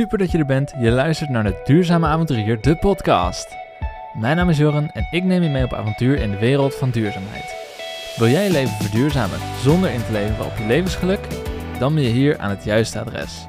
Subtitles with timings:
[0.00, 0.72] Super dat je er bent.
[0.78, 3.56] Je luistert naar de Duurzame Avonturier, de podcast.
[4.14, 6.90] Mijn naam is Joren en ik neem je mee op avontuur in de wereld van
[6.90, 7.54] duurzaamheid.
[8.16, 11.20] Wil jij je leven verduurzamen zonder in te leven op je levensgeluk?
[11.78, 13.46] Dan ben je hier aan het juiste adres.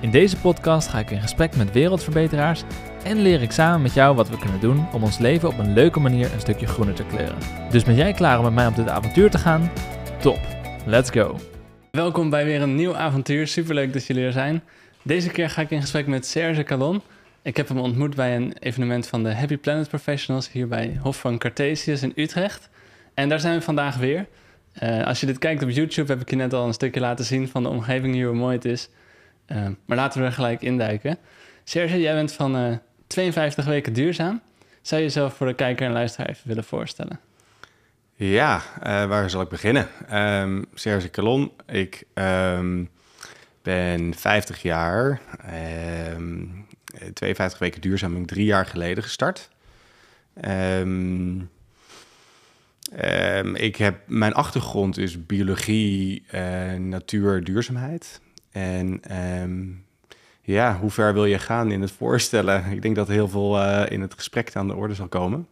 [0.00, 2.62] In deze podcast ga ik in gesprek met wereldverbeteraars
[3.04, 5.72] en leer ik samen met jou wat we kunnen doen om ons leven op een
[5.72, 7.38] leuke manier een stukje groener te kleuren.
[7.70, 9.70] Dus ben jij klaar om met mij op dit avontuur te gaan?
[10.20, 10.40] Top,
[10.84, 11.36] let's go!
[11.90, 13.46] Welkom bij weer een nieuw avontuur.
[13.46, 14.62] Superleuk dat jullie er zijn.
[15.06, 17.02] Deze keer ga ik in gesprek met Serge Calon.
[17.42, 21.20] Ik heb hem ontmoet bij een evenement van de Happy Planet Professionals hier bij Hof
[21.20, 22.68] van Cartesius in Utrecht.
[23.14, 24.26] En daar zijn we vandaag weer.
[24.82, 27.24] Uh, als je dit kijkt op YouTube heb ik je net al een stukje laten
[27.24, 28.88] zien van de omgeving hier, hoe mooi het is.
[29.46, 31.18] Uh, maar laten we er gelijk induiken.
[31.64, 34.40] Serge, jij bent van uh, 52 weken duurzaam.
[34.82, 37.20] Zou je jezelf voor de kijker en luisteraar even willen voorstellen?
[38.14, 39.88] Ja, waar zal ik beginnen?
[40.12, 42.04] Um, Serge Calon, ik...
[42.14, 42.94] Um
[43.66, 45.20] ben 50 jaar,
[46.14, 46.66] um,
[47.12, 49.50] 52 weken duurzaam drie jaar geleden gestart.
[50.44, 51.50] Um,
[53.04, 58.20] um, ik heb, mijn achtergrond is biologie, uh, natuur, duurzaamheid.
[58.52, 59.00] En
[60.42, 62.64] ja, hoe ver wil je gaan in het voorstellen?
[62.70, 65.46] Ik denk dat heel veel uh, in het gesprek aan de orde zal komen.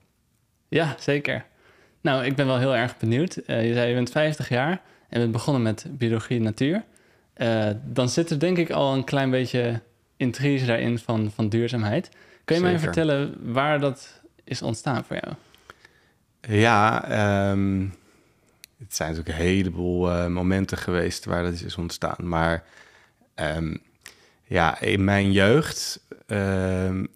[0.68, 1.44] Ja, zeker.
[2.00, 3.34] Nou, ik ben wel heel erg benieuwd.
[3.34, 6.84] Je zei, je bent 50 jaar en bent begonnen met biologie natuur.
[7.36, 9.80] Uh, dan zit er denk ik al een klein beetje
[10.16, 12.08] intrige daarin van, van duurzaamheid.
[12.44, 12.70] Kun je Zeker.
[12.70, 15.34] mij vertellen waar dat is ontstaan voor jou?
[16.40, 17.04] Ja,
[17.50, 17.94] um,
[18.78, 22.28] het zijn natuurlijk een heleboel uh, momenten geweest waar dat is ontstaan.
[22.28, 22.64] Maar
[23.34, 23.78] um,
[24.44, 27.08] ja, in mijn jeugd um,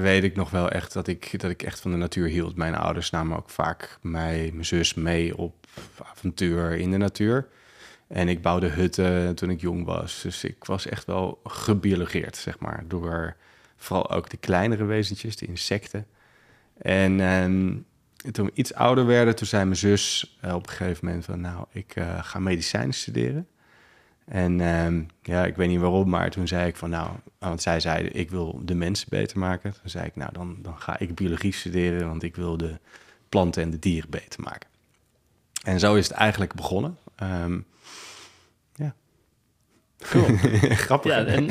[0.00, 2.56] weet ik nog wel echt dat ik, dat ik echt van de natuur hield.
[2.56, 5.66] Mijn ouders namen ook vaak mij, mijn zus mee op
[6.02, 7.46] avontuur in de natuur.
[8.08, 10.22] En ik bouwde hutten toen ik jong was.
[10.22, 12.84] Dus ik was echt wel gebiologeerd, zeg maar.
[12.86, 13.36] Door
[13.76, 16.06] vooral ook de kleinere wezentjes, de insecten.
[16.78, 17.86] En, en
[18.32, 21.40] toen we iets ouder werden, toen zei mijn zus uh, op een gegeven moment van...
[21.40, 23.46] nou, ik uh, ga medicijnen studeren.
[24.24, 27.10] En um, ja, ik weet niet waarom, maar toen zei ik van nou...
[27.38, 29.72] Want zij zei, ik wil de mensen beter maken.
[29.72, 32.08] Toen zei ik, nou, dan, dan ga ik biologie studeren...
[32.08, 32.78] want ik wil de
[33.28, 34.68] planten en de dieren beter maken.
[35.62, 36.96] En zo is het eigenlijk begonnen.
[37.22, 37.66] Um,
[39.98, 40.26] Cool.
[40.86, 41.12] Grappig.
[41.12, 41.48] Ja, en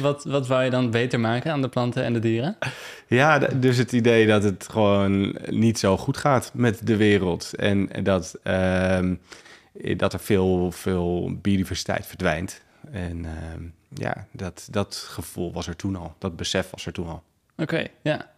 [0.00, 2.56] wat, wat wou je dan beter maken aan de planten en de dieren?
[3.06, 7.54] Ja, dus het idee dat het gewoon niet zo goed gaat met de wereld.
[7.54, 8.98] En dat, uh,
[9.96, 12.62] dat er veel, veel biodiversiteit verdwijnt.
[12.90, 13.30] En uh,
[13.88, 16.14] ja, dat, dat gevoel was er toen al.
[16.18, 17.22] Dat besef was er toen al.
[17.52, 18.30] Oké, okay, ja.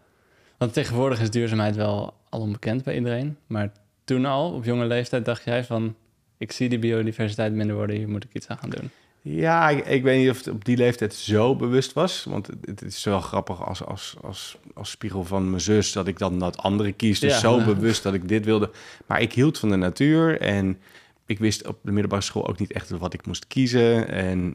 [0.59, 3.37] Want tegenwoordig is duurzaamheid wel al onbekend bij iedereen.
[3.47, 3.73] Maar
[4.05, 5.95] toen al, op jonge leeftijd, dacht jij van...
[6.39, 8.91] ik zie die biodiversiteit minder worden, hier moet ik iets aan gaan doen.
[9.27, 12.25] Ja, ik, ik, weet niet of het op die leeftijd zo bewust was.
[12.25, 15.93] Want het, is wel grappig als, als, als, als spiegel van mijn zus...
[15.93, 17.21] dat ik dan dat andere kies.
[17.21, 18.71] Dus zo bewust dat ik dit wilde.
[19.07, 20.79] Maar ik hield van de natuur en
[21.27, 24.09] ik wist op de middelbare school ook niet echt wat ik moest kiezen.
[24.09, 24.55] En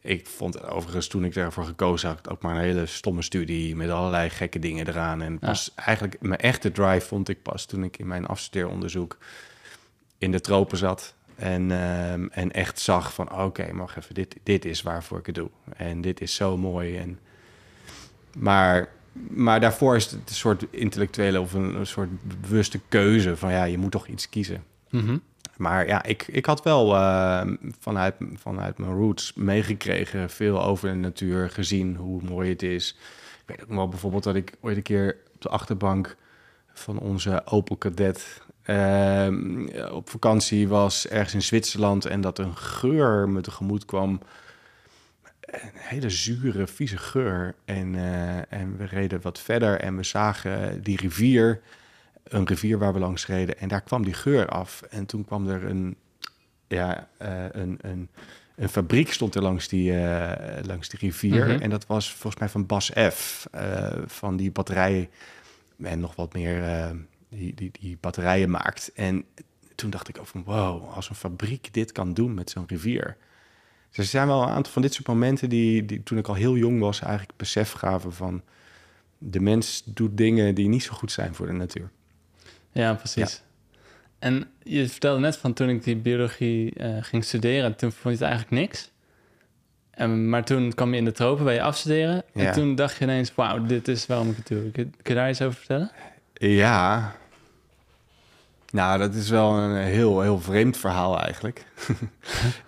[0.00, 2.30] ik vond overigens toen ik daarvoor gekozen had...
[2.30, 5.22] ook maar een hele stomme studie met allerlei gekke dingen eraan.
[5.22, 9.18] En pas eigenlijk mijn echte drive vond ik pas toen ik in mijn afstudeeronderzoek...
[10.18, 14.36] in de tropen zat en, um, en echt zag van oké, okay, mag even, dit,
[14.42, 15.50] dit is waarvoor ik het doe.
[15.76, 16.96] En dit is zo mooi.
[16.96, 17.18] En,
[18.38, 23.52] maar, maar daarvoor is het een soort intellectuele of een, een soort bewuste keuze van
[23.52, 24.64] ja, je moet toch iets kiezen.
[24.90, 25.22] Mm -hmm.
[25.56, 27.42] Maar ja, ik, ik had wel uh,
[27.78, 32.96] vanuit, vanuit mijn roots meegekregen, veel over de natuur, gezien hoe mooi het is.
[33.46, 36.16] Ik weet ook wel bijvoorbeeld dat ik ooit een keer op de achterbank
[36.72, 43.28] van onze Opel Cadet uh, op vakantie was ergens in Zwitserland en dat een geur
[43.28, 44.20] me tegemoet kwam.
[45.40, 47.54] Een hele zure, vieze geur.
[47.64, 51.60] En, uh, en we reden wat verder en we zagen die rivier,
[52.24, 53.58] een rivier waar we langs reden.
[53.58, 54.82] En daar kwam die geur af.
[54.90, 55.96] En toen kwam er een,
[56.68, 58.08] ja, uh, een, een,
[58.56, 60.32] een fabriek stond er langs die, uh,
[60.62, 61.44] langs die rivier.
[61.44, 61.60] Mm -hmm.
[61.60, 63.46] En dat was volgens mij van Bas F.
[64.06, 65.08] van die batterij
[65.82, 66.62] en nog wat meer
[67.30, 68.92] die, die, die batterijen maakt.
[68.94, 69.24] En
[69.74, 73.16] toen dacht ik ook van wow, als een fabriek dit kan doen met zo'n rivier.
[73.88, 76.34] Dus er zijn wel een aantal van dit soort momenten die, die toen ik al
[76.34, 78.42] heel jong was eigenlijk besef gaven van
[79.18, 81.90] de mens doet dingen die niet zo goed zijn voor de natuur.
[82.72, 83.32] Ja, precies.
[83.32, 83.48] Ja.
[84.18, 88.24] En je vertelde net van toen ik die biologie uh, ging studeren, toen vond je
[88.24, 88.90] het eigenlijk niks.
[89.90, 92.22] En, maar toen kwam je in de tropen bij je afstuderen.
[92.34, 92.52] En ja.
[92.52, 94.70] toen dacht je ineens, wauw, dit is waarom ik het doe.
[94.70, 95.90] Kun, kun je daar iets over vertellen?
[96.34, 97.14] Ja,
[98.70, 101.66] nou, dat is wel een heel, heel vreemd verhaal eigenlijk.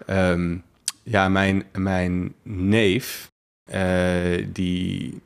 [0.06, 0.62] um,
[1.02, 3.32] ja, mijn, mijn neef,
[3.64, 5.20] eh, die,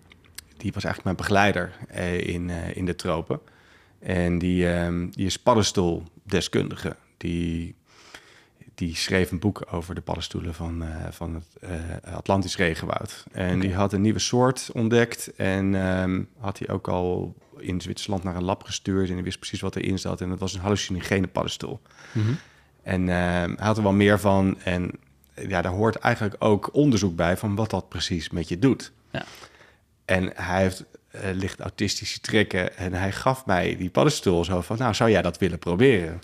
[0.57, 3.41] die was eigenlijk mijn begeleider eh, in, eh, in de tropen.
[3.99, 6.97] En die, ehm, die is paddenstoeldeskundige.
[7.17, 7.75] Die,
[8.75, 13.25] die schreef een boek over de paddenstoelen van, van het Atlantisch regenwoud.
[13.33, 15.35] En die had een nieuwe soort ontdekt.
[15.37, 19.09] En ehm, had hij ook al in Zwitserland naar een lab gestuurd.
[19.09, 20.21] En hij wist precies wat erin zat.
[20.21, 21.81] En dat was een hallucinogene paddenstoel.
[22.13, 22.33] Mhm.
[22.83, 24.61] En ehm, hij had er wel meer van.
[24.65, 24.91] En
[25.49, 28.93] ja, daar hoort eigenlijk ook onderzoek bij van wat dat precies met je doet.
[29.11, 29.25] Ja.
[30.05, 32.77] En hij heeft eh, licht autistische trekken.
[32.77, 34.79] En hij gaf mij die paddenstoel zo van...
[34.79, 36.21] nou, zou jij dat willen proberen?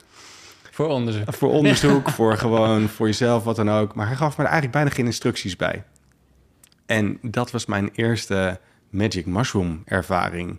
[0.71, 1.35] Voor onderzoek.
[1.35, 3.95] Voor onderzoek, voor gewoon voor jezelf, wat dan ook.
[3.95, 5.85] Maar hij gaf me er eigenlijk bijna geen instructies bij.
[6.87, 10.59] En dat was mijn eerste Magic Mushroom ervaring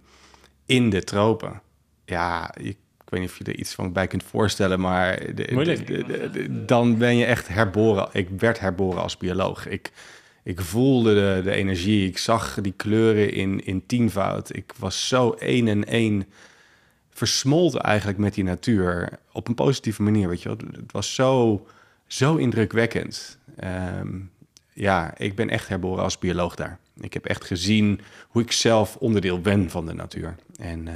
[0.66, 1.62] in de tropen.
[2.06, 2.66] Ja, ik,
[3.06, 5.88] ik weet niet of je er iets van bij kunt voorstellen, maar de- Moeilijk.
[5.88, 8.10] de- de- de- dan ben je echt herboren.
[8.12, 9.68] Ik werd herboren als bioloog.
[9.68, 9.92] Ik,
[10.44, 14.56] ik voelde de, de energie, ik zag die kleuren in, in tienvoud.
[14.56, 16.26] Ik was zo één en één
[17.12, 19.20] versmolten eigenlijk met die natuur.
[19.32, 20.58] Op een positieve manier, weet je wel.
[20.72, 21.66] Het was zo,
[22.08, 23.38] zo indrukwekkend.
[23.56, 24.18] Ehm,
[24.74, 26.80] ja, ik ben echt herboren als bioloog daar.
[27.00, 30.36] Ik heb echt gezien hoe ik zelf onderdeel ben van de natuur.
[30.60, 30.94] En eh,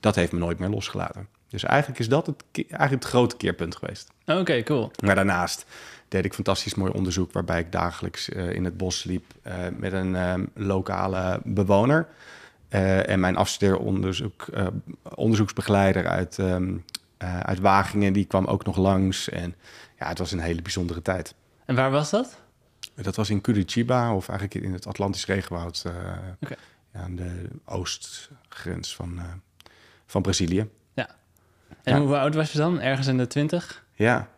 [0.00, 1.28] dat heeft me nooit meer losgelaten.
[1.48, 4.10] Dus eigenlijk is dat het, eigenlijk het grote keerpunt geweest.
[4.26, 4.90] Oké, cool.
[5.02, 5.66] Maar daarnaast
[6.08, 7.32] deed ik fantastisch mooi onderzoek...
[7.32, 12.06] waarbij ik dagelijks eh, in het bos liep eh, met een ehm, lokale bewoner...
[13.06, 14.46] En mijn afstudeeronderzoek,
[15.14, 16.76] onderzoeksbegeleider uit, ehm,
[17.16, 18.12] eh, uit Wagingen...
[18.12, 19.28] die kwam ook nog langs.
[19.28, 19.54] En
[19.98, 21.34] ja, het was een hele bijzondere tijd.
[21.64, 22.36] En waar was dat?
[22.94, 25.82] Dat was in Curitiba, of eigenlijk in het Atlantisch regenwoud...
[25.86, 25.92] eh,
[26.92, 29.24] ja, aan de oostgrens van, eh,
[30.06, 30.68] van Brazilië.
[31.82, 32.00] En Ja.
[32.00, 32.80] hoe oud was je dan?
[32.80, 33.84] Ergens in de twintig?
[33.94, 34.28] Ja,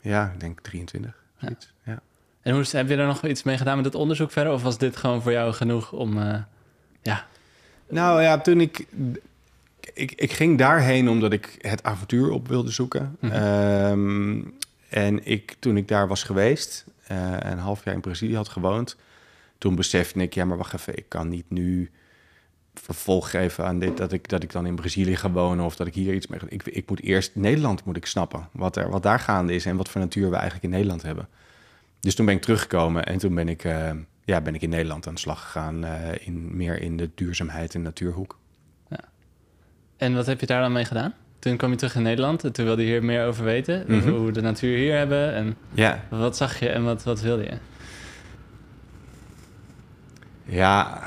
[0.00, 1.24] ja ik denk 23.
[1.38, 1.48] Ja.
[1.84, 2.00] ja.
[2.42, 4.52] En hoe, heb je er nog iets mee gedaan met het onderzoek verder?
[4.52, 6.18] Of was dit gewoon voor jou genoeg om...
[6.22, 6.38] eh,
[7.02, 7.26] ja,
[7.88, 8.86] Nou ja, toen ik,
[9.94, 10.12] ik...
[10.12, 13.16] Ik ging daarheen omdat ik het avontuur op wilde zoeken.
[13.20, 13.32] Mhm.
[13.32, 14.42] Ehm,
[14.88, 16.84] en ik, toen ik daar was geweest...
[17.12, 18.96] eh, een half jaar in Brazilië had gewoond...
[19.58, 20.96] toen besefte ik, ja, maar wacht even...
[20.96, 21.90] ik kan niet nu
[22.74, 23.96] vervolg geven aan dit...
[23.96, 25.64] dat ik, dat ik dan in Brazilië ga wonen...
[25.64, 26.40] of dat ik hier iets mee...
[26.48, 28.48] Ik, ik moet eerst Nederland moet ik snappen...
[28.52, 29.66] Wat, er, wat daar gaande is...
[29.66, 31.28] en wat voor natuur we eigenlijk in Nederland hebben.
[32.00, 33.04] Dus toen ben ik teruggekomen...
[33.04, 33.90] en toen ben ik, eh,
[34.24, 35.84] ja, ben ik in Nederland aan de slag gegaan...
[35.84, 38.40] eh, in, meer in de duurzaamheid en natuurhoek.
[40.02, 41.14] En wat heb je daar dan mee gedaan?
[41.42, 43.84] Toen kwam je terug in Nederland en toen wilde je hier meer over weten.
[43.86, 44.08] Mhm.
[44.08, 45.34] Hoe we de natuur hier hebben.
[45.34, 47.56] En Ja, wat zag je en wat, wat wilde je?
[50.44, 51.02] ja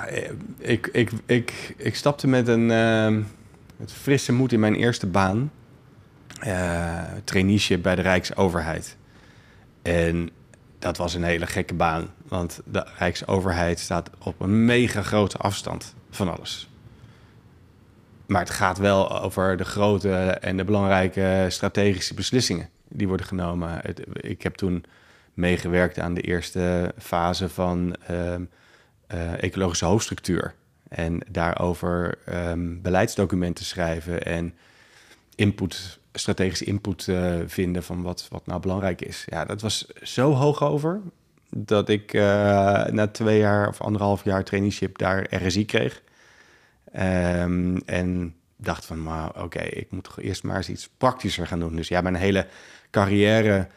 [0.57, 3.21] ik, ik, ik, ik stapte met een ehm,
[3.77, 5.51] met frisse moed in mijn eerste baan.
[6.39, 8.97] eh traineeship bij de Rijksoverheid.
[9.81, 10.29] En
[10.79, 12.07] dat was een hele gekke baan.
[12.27, 16.69] Want de Rijksoverheid staat op een mega grote afstand van alles.
[18.27, 23.81] Maar het gaat wel over de grote en de belangrijke strategische beslissingen die worden genomen.
[24.13, 24.85] Ik heb toen
[25.33, 28.43] meegewerkt aan de eerste fase van ehm,
[29.07, 30.53] eh, ecologische hoofdstructuur.
[30.89, 34.53] En daarover ehm, beleidsdocumenten schrijven en
[35.35, 39.25] input, strategische input eh, vinden van wat, wat nou belangrijk is.
[39.29, 41.01] Ja, dat was zo hoog over
[41.49, 42.21] dat ik eh,
[42.85, 46.01] na twee jaar of anderhalf jaar traineeship daar RSI kreeg.
[46.95, 51.59] Ehm, en dacht van, maar oké, ik moet toch eerst maar eens iets praktischer gaan
[51.59, 51.75] doen.
[51.75, 52.47] Dus ja, mijn hele
[52.91, 53.67] carrière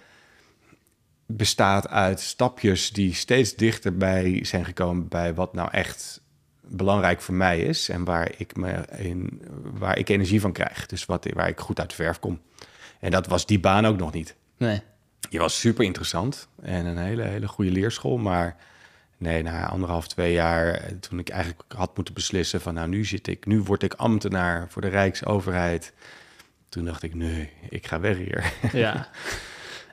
[1.27, 6.21] bestaat uit stapjes die steeds dichterbij zijn gekomen bij wat nou echt
[6.61, 10.87] belangrijk voor mij is en waar ik, me in, waar ik energie van krijg.
[10.87, 12.41] Dus wat, waar ik goed uit de verf kom.
[13.01, 14.37] En dat was die baan ook nog niet.
[14.57, 14.83] Nee.
[15.31, 18.19] Die was super interessant en een hele, hele goede leerschool.
[18.19, 18.57] Maar
[19.19, 23.05] nee, na anderhalf, twee jaar, eh, toen ik eigenlijk had moeten beslissen van nou, nu
[23.05, 25.93] zit ik, nu word ik ambtenaar voor de Rijksoverheid.
[26.69, 28.53] Toen dacht ik, nee, ik ga weg hier.
[28.73, 29.09] Ja.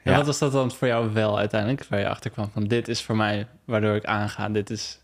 [0.04, 0.18] En Ja.
[0.18, 1.86] wat was dat dan voor jou wel uiteindelijk?
[1.90, 4.50] Waar je achter kwam van dit is voor mij waardoor ik aanga.
[4.50, 5.00] Dit is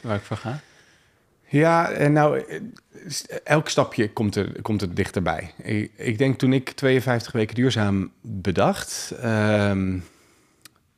[0.00, 0.60] waar ik voor ga.
[1.48, 2.60] Ja, en nou, eh,
[3.44, 5.52] elk stapje komt er, komt er dichterbij.
[5.62, 9.98] Ik, ik denk toen ik 52 weken duurzaam bedacht, ehm,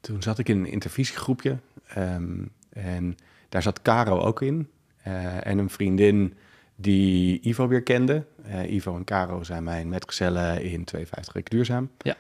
[0.01, 1.57] toen zat ik in een intervisiegroepje.
[1.89, 3.17] ehm, en
[3.49, 4.69] daar zat Caro ook in.
[5.03, 6.35] eh, en een vriendin
[6.77, 8.25] die Ivo weer kende.
[8.43, 11.91] Eh, Ivo en Caro zijn mijn metgezellen in 52 weken duurzaam.
[11.99, 12.17] Ja.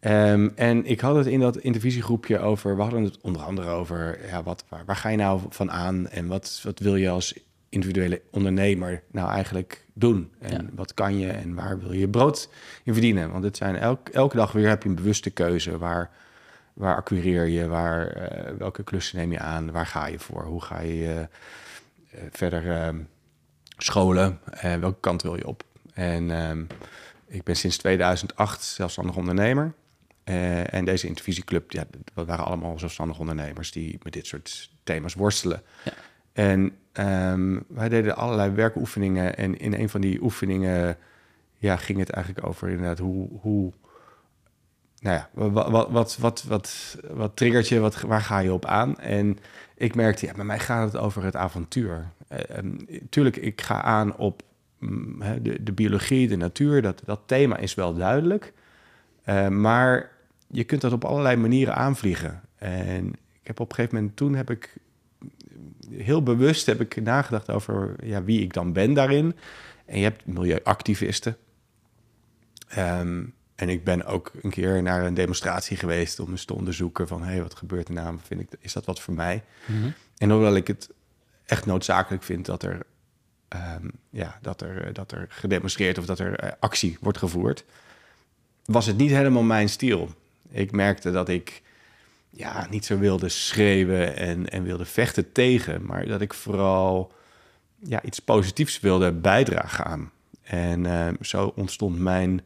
[0.00, 4.18] Ehm, en ik had het in dat intervisiegroepje over, we hadden het onder andere over,
[4.26, 7.34] ja, wat, waar, waar ga je nou van aan en wat, wat wil je als
[7.68, 10.30] individuele ondernemer nou eigenlijk doen?
[10.38, 10.70] En Ja.
[10.74, 12.48] wat kan je en waar wil je je brood
[12.84, 13.30] in verdienen?
[13.30, 15.78] Want het zijn elk, elke dag weer heb je een bewuste keuze.
[15.78, 16.10] Waar,
[16.72, 20.62] waar acquireer je, waar, eh, welke klussen neem je aan, waar ga je voor, hoe
[20.62, 21.28] ga je
[22.14, 22.98] uh, verder ehm,
[23.76, 25.64] scholen, welke kant wil je op.
[25.94, 26.64] En ehm,
[27.26, 29.72] ik ben sinds 2008 zelfstandig ondernemer.
[30.64, 31.84] en deze intervisieclub, ja,
[32.14, 35.62] dat waren allemaal zelfstandig ondernemers die met dit soort thema's worstelen.
[35.84, 35.92] Ja.
[36.32, 36.76] En
[37.32, 39.36] um, wij deden allerlei werkoefeningen.
[39.36, 40.96] En in een van die oefeningen
[41.56, 43.72] ja, ging het eigenlijk over inderdaad hoe, hoe
[45.00, 48.98] nou ja, wat, wat, wat, wat, wat, wat triggert je, waar ga je op aan?
[48.98, 49.38] En
[49.74, 52.10] ik merkte, ja, bij mij gaat het over het avontuur.
[52.32, 52.38] Uh,
[53.10, 54.42] tuurlijk, ik ga aan op
[54.78, 58.52] mm, de, de biologie, de natuur, dat, dat thema is wel duidelijk.
[59.24, 60.10] Uh, maar
[60.46, 62.40] je kunt dat op allerlei manieren aanvliegen.
[62.56, 64.76] En ik heb op een gegeven moment, toen heb ik
[65.90, 69.36] heel bewust heb ik nagedacht over ja, wie ik dan ben daarin.
[69.84, 71.36] En je hebt milieuactivisten.
[72.78, 77.08] Um, en ik ben ook een keer naar een demonstratie geweest om eens te onderzoeken
[77.08, 77.22] van...
[77.22, 78.16] hé, hey, wat gebeurt er nou?
[78.26, 79.42] Vind ik, is dat wat voor mij?
[79.66, 80.90] Mm En hoewel ik het
[81.46, 82.82] echt noodzakelijk vind dat er,
[83.48, 85.98] um, ja, dat er, dat er gedemonstreerd...
[85.98, 87.64] of dat er uh, actie wordt gevoerd,
[88.64, 90.14] was het niet helemaal mijn stijl.
[90.50, 91.62] Ik merkte dat ik
[92.30, 95.86] ja, niet zo wilde schreeuwen en, en wilde vechten tegen...
[95.86, 97.12] maar dat ik vooral
[97.78, 100.10] ja, iets positiefs wilde bijdragen aan.
[100.42, 102.42] En uh, zo ontstond mijn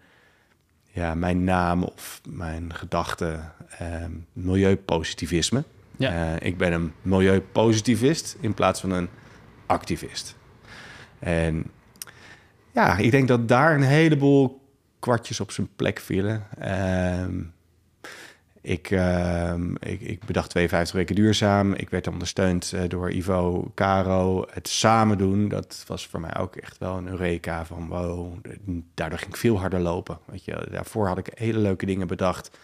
[0.94, 3.40] ja, mijn naam of mijn gedachte
[3.82, 5.64] uh, milieupositivisme.
[5.96, 6.34] Ja.
[6.34, 9.08] Uh, ik ben een milieupositivist in plaats van een
[9.66, 10.36] activist.
[11.18, 11.70] En
[12.72, 14.60] ja, ik denk dat daar een heleboel
[14.98, 16.46] kwartjes op zijn plek vielen.
[16.62, 17.24] Uh,
[18.64, 21.72] ik, uh, ik, ik, bedacht 52 weken duurzaam.
[21.72, 24.46] Ik werd ondersteund uh, door Ivo Caro.
[24.50, 28.34] Het samen doen, dat was voor mij ook echt wel een eureka van wow,
[28.94, 30.18] daardoor ging ik veel harder lopen.
[30.24, 32.58] Weet je, daarvoor had ik hele leuke dingen bedacht,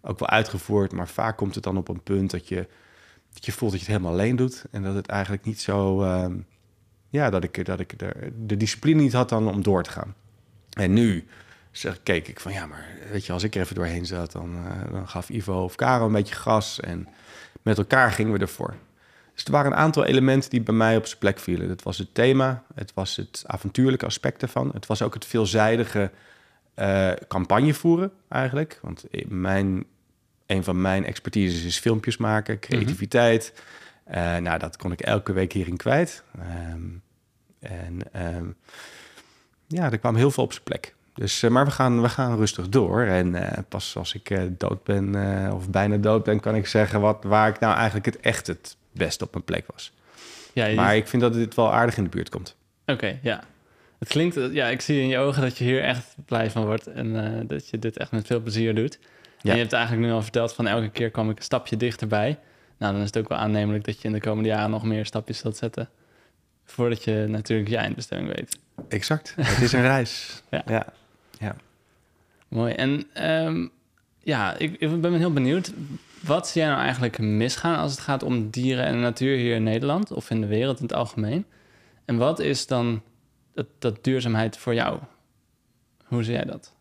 [0.00, 2.68] ook wel uitgevoerd, maar vaak komt het dan op een punt dat je,
[3.32, 6.02] dat je voelt dat je het helemaal alleen doet en dat het eigenlijk niet zo,
[6.02, 6.26] uh,
[7.08, 10.14] ja, dat ik, dat ik de, de discipline niet had dan om door te gaan.
[10.70, 11.26] En nu
[11.76, 14.56] zeg, keek ik van ja, maar weet je, als ik er even doorheen zat, dan,
[14.56, 17.08] uh, dan gaf Ivo of Caro een beetje gas en
[17.62, 18.74] met elkaar gingen we ervoor.
[19.34, 21.68] Dus er waren een aantal elementen die bij mij op zijn plek vielen.
[21.68, 26.10] Het was het thema, het was het avontuurlijke aspect ervan, het was ook het veelzijdige
[26.76, 28.78] uh, campagne voeren eigenlijk.
[28.82, 29.84] Want mijn,
[30.46, 33.52] een van mijn expertises is filmpjes maken, creativiteit.
[34.08, 36.22] uh, nou, dat kon ik elke week hierin kwijt.
[36.72, 37.02] Um,
[37.58, 38.00] en
[38.36, 38.56] um,
[39.66, 40.94] ja, er kwam heel veel op zijn plek.
[41.16, 43.02] Dus, uh, maar we gaan, we gaan rustig door.
[43.02, 45.14] En uh, pas als ik uh, dood ben,
[45.52, 48.76] of bijna dood ben, kan ik zeggen wat, waar ik nou eigenlijk het echt het
[48.92, 49.92] best op mijn plek was.
[50.52, 52.56] Ja, Maar ik vind dat dit wel aardig in de buurt komt.
[52.86, 53.42] Oké, ja.
[53.98, 56.86] Het klinkt, ja, ik zie in je ogen dat je hier echt blij van wordt
[56.86, 58.98] en dat je dit echt met veel plezier doet.
[59.40, 59.50] Ja.
[59.50, 62.38] En je hebt eigenlijk nu al verteld van elke keer kwam ik een stapje dichterbij.
[62.78, 65.06] Nou, dan is het ook wel aannemelijk dat je in de komende jaren nog meer
[65.06, 65.88] stapjes zult zetten.
[66.64, 68.58] Voordat je natuurlijk je eindbestemming weet.
[68.88, 69.34] Exact.
[69.40, 70.42] Het is een reis.
[70.50, 70.62] ja.
[70.66, 70.86] ja.
[71.38, 71.56] Ja.
[72.48, 72.72] Mooi.
[72.72, 73.70] En um,
[74.18, 75.72] ja, ik, ik, ben heel benieuwd.
[76.22, 79.62] Wat zie jij nou eigenlijk misgaan als het gaat om dieren en natuur hier in
[79.62, 81.46] Nederland of in de wereld in het algemeen?
[82.04, 83.02] En wat is dan
[83.54, 84.98] dat, dat duurzaamheid voor jou?
[86.04, 86.74] Hoe zie jij dat?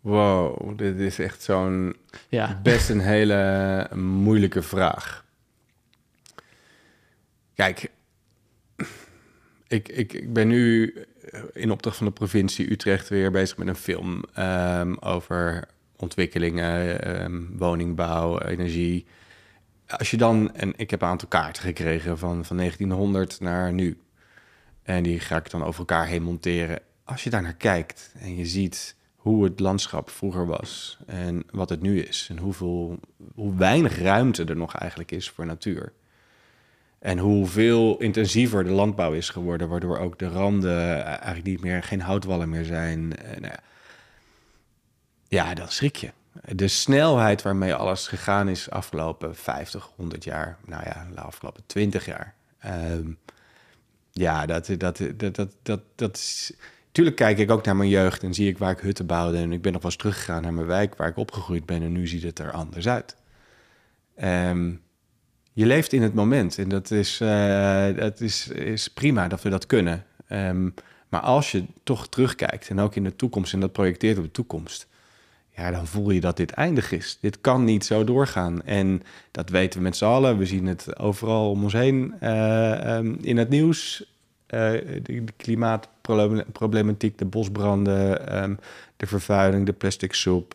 [0.00, 1.96] Wow, dit is echt zo'n
[2.28, 2.60] ja.
[2.62, 5.24] best een hele moeilijke vraag.
[7.54, 7.90] Kijk,
[9.66, 10.94] ik, ik, ik ben nu
[11.52, 17.58] in opdracht van de provincie Utrecht weer bezig met een film um, over ontwikkelingen, um,
[17.58, 19.06] woningbouw, energie.
[19.86, 24.00] Als je dan, en ik heb een aantal kaarten gekregen van, van 1900 naar nu.
[24.82, 26.80] En die ga ik dan over elkaar heen monteren.
[27.04, 31.68] Als je daar naar kijkt en je ziet hoe het landschap vroeger was en wat
[31.68, 32.26] het nu is.
[32.30, 32.98] En hoeveel,
[33.34, 35.92] hoe weinig ruimte er nog eigenlijk is voor natuur.
[36.98, 42.00] En hoeveel intensiever de landbouw is geworden, waardoor ook de randen eigenlijk niet meer, geen
[42.00, 43.16] houtwallen meer zijn.
[43.16, 43.50] En, uh,
[45.28, 46.10] ja, dan schrik je.
[46.44, 52.06] De snelheid waarmee alles gegaan is afgelopen 50, 100 jaar, nou ja, de afgelopen 20
[52.06, 52.34] jaar.
[52.66, 53.18] Um,
[54.10, 56.52] ja, dat, dat, dat, dat, dat, dat is.
[56.92, 59.38] Tuurlijk kijk ik ook naar mijn jeugd en zie ik waar ik hutten bouwde.
[59.38, 61.82] En ik ben nog wel eens teruggegaan naar mijn wijk waar ik opgegroeid ben.
[61.82, 63.16] En nu ziet het er anders uit.
[64.22, 64.82] Um,
[65.58, 66.58] je leeft in het moment.
[66.58, 70.04] En dat is, uh, dat is, is prima dat we dat kunnen.
[70.32, 70.74] Um,
[71.08, 74.30] maar als je toch terugkijkt en ook in de toekomst en dat projecteert op de
[74.30, 74.86] toekomst,
[75.56, 77.18] ja, dan voel je dat dit eindig is.
[77.20, 78.62] Dit kan niet zo doorgaan.
[78.62, 80.38] En dat weten we met z'n allen.
[80.38, 84.04] We zien het overal om ons heen uh, um, in het nieuws.
[84.54, 84.70] Uh,
[85.02, 88.58] de, klimaatproblematiek, de bosbranden, um,
[88.96, 90.54] de vervuiling, de plastic soep.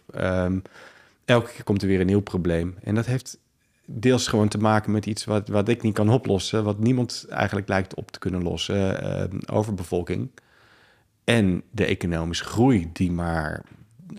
[1.25, 2.75] elke keer komt er weer een nieuw probleem.
[2.83, 3.41] En dat heeft
[3.85, 7.67] deels gewoon te maken met iets wat, wat ik niet kan oplossen, wat niemand eigenlijk
[7.67, 10.29] lijkt op te kunnen lossen, uh, overbevolking.
[11.23, 13.63] En de economische groei die maar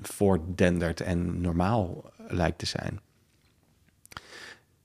[0.02, 3.00] voortdendert en normaal lijkt te zijn.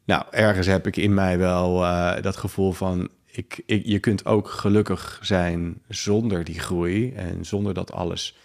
[0.04, 4.50] Nou, ergens heb ik in mij wel uh, dat gevoel van, ik, je kunt ook
[4.50, 8.38] gelukkig zijn zonder die groei en zonder dat alles,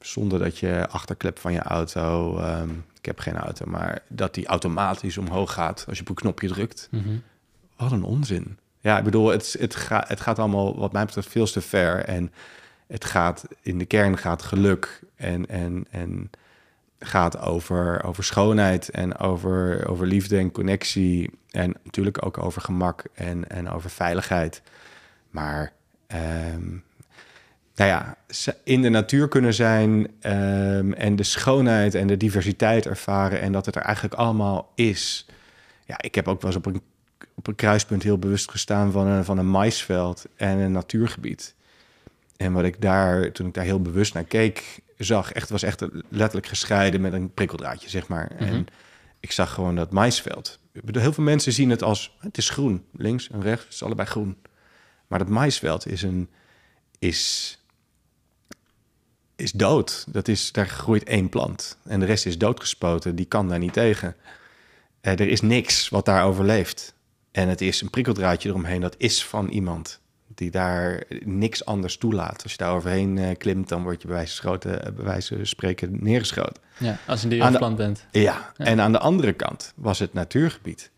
[0.00, 4.46] zonder dat je achterklep van je auto, um, ik heb geen auto, maar dat die
[4.46, 6.88] automatisch omhoog gaat als je op een knopje drukt.
[6.90, 7.16] Mhm.
[7.76, 8.58] Wat een onzin.
[8.80, 12.04] Ja, ik bedoel, het, het, gaat het gaat allemaal wat mij betreft veel te ver
[12.04, 12.32] en
[12.86, 16.30] het gaat in de kern gaat geluk en, en, en
[16.98, 21.30] gaat over, over schoonheid en over, over liefde en connectie.
[21.50, 24.62] En natuurlijk ook over gemak en, en over veiligheid.
[25.30, 25.72] Maar
[26.54, 26.84] um,
[27.74, 28.16] nou ja,
[28.64, 33.66] in de natuur kunnen zijn um, en de schoonheid en de diversiteit ervaren en dat
[33.66, 35.26] het er eigenlijk allemaal is.
[35.86, 36.82] Ja, ik heb ook wel eens op een,
[37.34, 41.54] op een kruispunt heel bewust gestaan van een, van een maisveld en een natuurgebied.
[42.36, 45.84] En wat ik daar, toen ik daar heel bewust naar keek, zag, echt, was echt
[46.08, 48.30] letterlijk gescheiden met een prikkeldraadje, zeg maar.
[48.32, 48.54] Mm -hmm.
[48.54, 48.66] En
[49.20, 50.58] ik zag gewoon dat maisveld.
[50.92, 54.08] Heel veel mensen zien het als, het is groen, links en rechts, het is allebei
[54.08, 54.36] groen.
[55.06, 56.28] Maar dat maisveld is een,
[56.98, 57.58] is,
[59.36, 60.04] is dood.
[60.08, 61.76] Dat is, daar groeit één plant.
[61.84, 64.16] En de rest is doodgespoten, die kan daar niet tegen.
[65.02, 66.94] Uh, er is niks wat daar overleeft.
[67.32, 70.00] En het is een prikkeldraadje eromheen, dat is van iemand
[70.34, 72.42] die daar niks anders toelaat.
[72.42, 75.46] Als je daar overheen uh, klimt, dan word je bij wijze, schoten, bij wijze van
[75.46, 76.62] spreken neergeschoten.
[76.78, 78.06] Ja, als je een plant bent.
[78.10, 78.20] Ja.
[78.22, 80.90] ja, en aan de andere kant was het natuurgebied.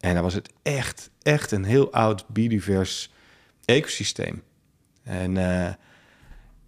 [0.00, 3.10] En dan was het echt, echt een heel oud biodivers
[3.64, 4.42] ecosysteem.
[5.02, 5.68] En uh,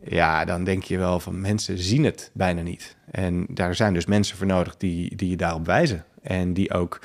[0.08, 2.96] ja, dan denk je wel van mensen zien het bijna niet.
[3.10, 6.04] En daar zijn dus mensen voor nodig die, die je daarop wijzen.
[6.22, 7.00] En die ook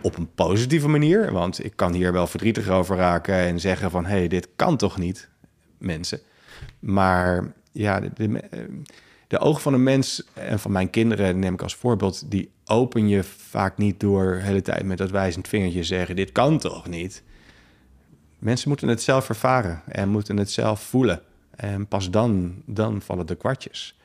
[0.00, 1.32] op een positieve manier.
[1.32, 4.04] Want ik kan hier wel verdrietig over raken en zeggen van...
[4.04, 5.28] hé, hey, dit kan toch niet,
[5.78, 6.20] mensen.
[6.78, 8.40] Maar ja, de, de,
[9.26, 12.30] de ogen van een mens en van mijn kinderen neem ik als voorbeeld...
[12.30, 16.16] die open je vaak niet door de hele tijd met dat wijzend vingertje zeggen...
[16.16, 17.22] dit kan toch niet?
[18.38, 21.22] Mensen moeten het zelf ervaren en moeten het zelf voelen.
[21.58, 23.98] En pas dan, dan vallen de kwartjes.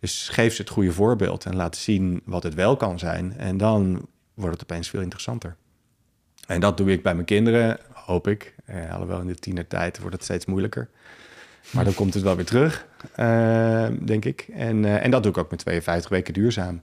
[0.00, 3.36] Dus geef ze het goede voorbeeld en laat zien wat het wel kan zijn.
[3.36, 5.56] En dan wordt het opeens veel interessanter.
[6.46, 8.54] En dat doe ik bij mijn kinderen, hoop ik.
[8.64, 10.88] Eh, alhoewel in de tienertijd wordt het steeds moeilijker.
[11.70, 14.48] Maar dan komt het wel weer terug, uh, denk ik.
[14.52, 16.82] En, uh, en dat doe ik ook met 52 weken duurzaam.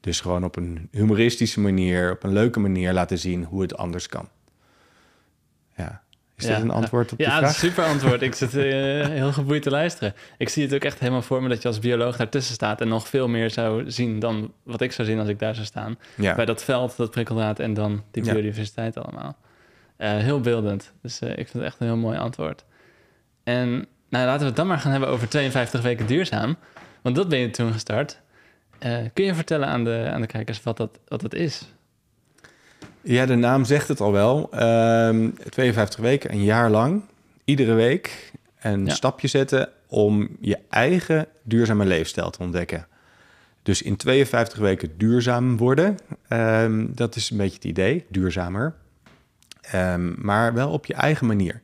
[0.00, 4.06] Dus gewoon op een humoristische manier, op een leuke manier laten zien hoe het anders
[4.06, 4.28] kan.
[5.76, 6.02] Ja.
[6.40, 7.52] Is ja, dit een antwoord op ja, de vraag?
[7.52, 8.22] Ja, super antwoord.
[8.22, 8.62] Ik zit uh,
[9.06, 10.14] heel geboeid te luisteren.
[10.38, 12.80] Ik zie het ook echt helemaal voor me dat je als bioloog daartussen staat...
[12.80, 15.66] en nog veel meer zou zien dan wat ik zou zien als ik daar zou
[15.66, 15.98] staan.
[16.14, 16.34] Ja.
[16.34, 19.36] Bij dat veld, dat prikkeldraad en dan die biodiversiteit allemaal.
[19.98, 20.92] Uh, heel beeldend.
[21.02, 22.64] Dus uh, ik vind het echt een heel mooi antwoord.
[23.44, 26.56] En nou, laten we het dan maar gaan hebben over 52 weken duurzaam.
[27.02, 28.20] Want dat ben je toen gestart.
[29.12, 31.72] Kun je vertellen aan de, aan de kijkers wat dat, wat dat is?
[33.02, 34.50] Ja, de naam zegt het al wel.
[35.08, 37.02] Um, 52 weken, een jaar lang.
[37.44, 38.94] Iedere week een Ja.
[38.94, 42.86] stapje zetten om je eigen duurzame leefstijl te ontdekken.
[43.62, 45.96] Dus in 52 weken duurzaam worden,
[46.28, 48.74] ehm, dat is een beetje het idee, duurzamer.
[49.60, 51.60] Ehm, maar wel op je eigen manier.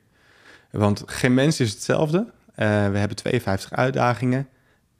[0.71, 2.19] Want geen mens is hetzelfde.
[2.19, 4.49] Uh, we hebben 52 uitdagingen.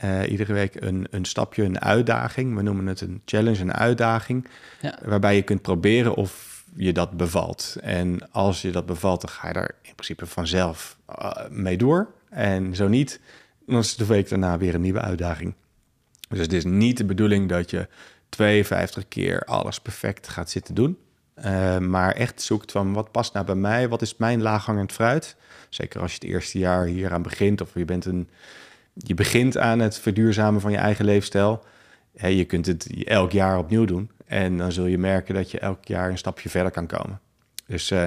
[0.05, 2.57] Uh, iedere week een, een stapje, een uitdaging.
[2.57, 4.49] We noemen het een challenge, een uitdaging.
[4.81, 4.99] Ja.
[5.05, 7.77] Waarbij je kunt proberen of je dat bevalt.
[7.81, 12.13] En als je dat bevalt, dan ga je daar in principe vanzelf uh, mee door.
[12.31, 13.21] En zo niet,
[13.67, 15.55] dan is de week daarna weer een nieuwe uitdaging.
[16.29, 17.89] Dus het is niet de bedoeling dat je
[18.29, 20.99] 52 keer alles perfect gaat zitten doen.
[21.45, 23.89] Uh, maar echt zoekt van wat past nou bij mij?
[23.89, 25.37] Wat is mijn laaghangend fruit?
[25.69, 28.29] Zeker als je het eerste jaar hier aan begint of je bent een
[28.97, 31.65] je begint aan het verduurzamen van je eigen leefstijl.
[32.13, 34.11] Je kunt het elk jaar opnieuw doen.
[34.27, 37.21] En dan zul je merken dat je elk jaar een stapje verder kan komen.
[37.67, 38.05] Dus uh,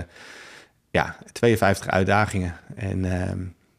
[0.91, 2.56] ja, 52 uitdagingen.
[2.75, 3.32] En uh,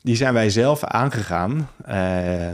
[0.03, 2.53] die zijn wij zelf aangegaan uh,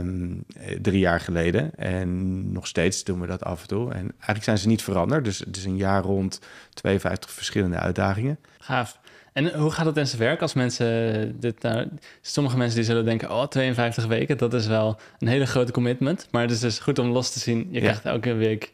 [0.81, 1.75] drie jaar geleden.
[1.75, 3.91] En nog steeds doen we dat af en toe.
[3.93, 5.23] En eigenlijk zijn ze niet veranderd.
[5.23, 6.39] Dus het is een jaar rond
[6.73, 8.39] 52 verschillende uitdagingen.
[8.57, 8.99] Gaaf.
[9.37, 11.87] En hoe gaat het in zijn werk als mensen dit nou,
[12.21, 16.27] sommige mensen die zullen denken, oh, 52 weken, dat is wel een hele grote commitment.
[16.31, 17.67] Maar het is dus goed om los te zien.
[17.69, 17.79] Je Ja.
[17.79, 18.73] krijgt elke week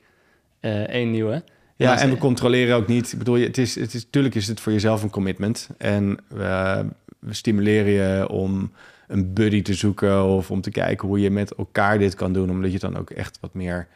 [0.61, 1.43] uh, één nieuwe.
[1.75, 3.11] Ja, en we controleren ook niet.
[3.11, 5.69] Ik bedoel, het is, het is, natuurlijk is het voor jezelf een commitment.
[5.77, 6.85] En we,
[7.19, 8.71] we stimuleren je om
[9.07, 12.49] een buddy te zoeken of om te kijken hoe je met elkaar dit kan doen.
[12.49, 13.87] Omdat je dan ook echt wat meer,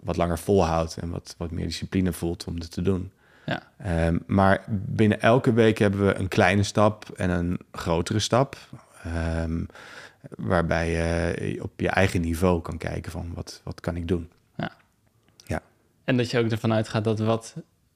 [0.00, 3.10] wat langer volhoudt en wat, wat meer discipline voelt om het te doen.
[3.46, 3.62] Ja.
[3.76, 8.56] Ehm, maar binnen elke week hebben we een kleine stap en een grotere stap.
[9.02, 9.64] Ehm,
[10.36, 14.28] waarbij je op je eigen niveau kan kijken van wat, wat kan ik doen.
[16.04, 17.54] En dat je ook ervan uitgaat dat wat,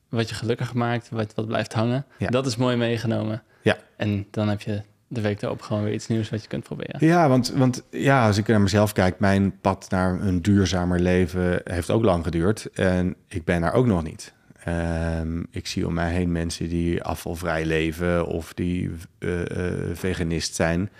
[0.08, 2.28] wat je gelukkig maakt, wat, wat blijft hangen, Ja.
[2.28, 3.42] dat is mooi meegenomen.
[3.62, 3.76] Ja.
[3.96, 7.06] En dan heb je de week erop gewoon weer iets nieuws wat je kunt proberen.
[7.06, 11.60] Ja, want, want ja, als ik naar mezelf kijk, mijn pad naar een duurzamer leven
[11.64, 12.68] heeft ook lang geduurd.
[12.72, 14.32] En ik ben daar ook nog niet.
[14.68, 20.54] Ehm, ik zie om mij heen mensen die afvalvrij leven of die eh, eh, veganist
[20.54, 20.90] zijn.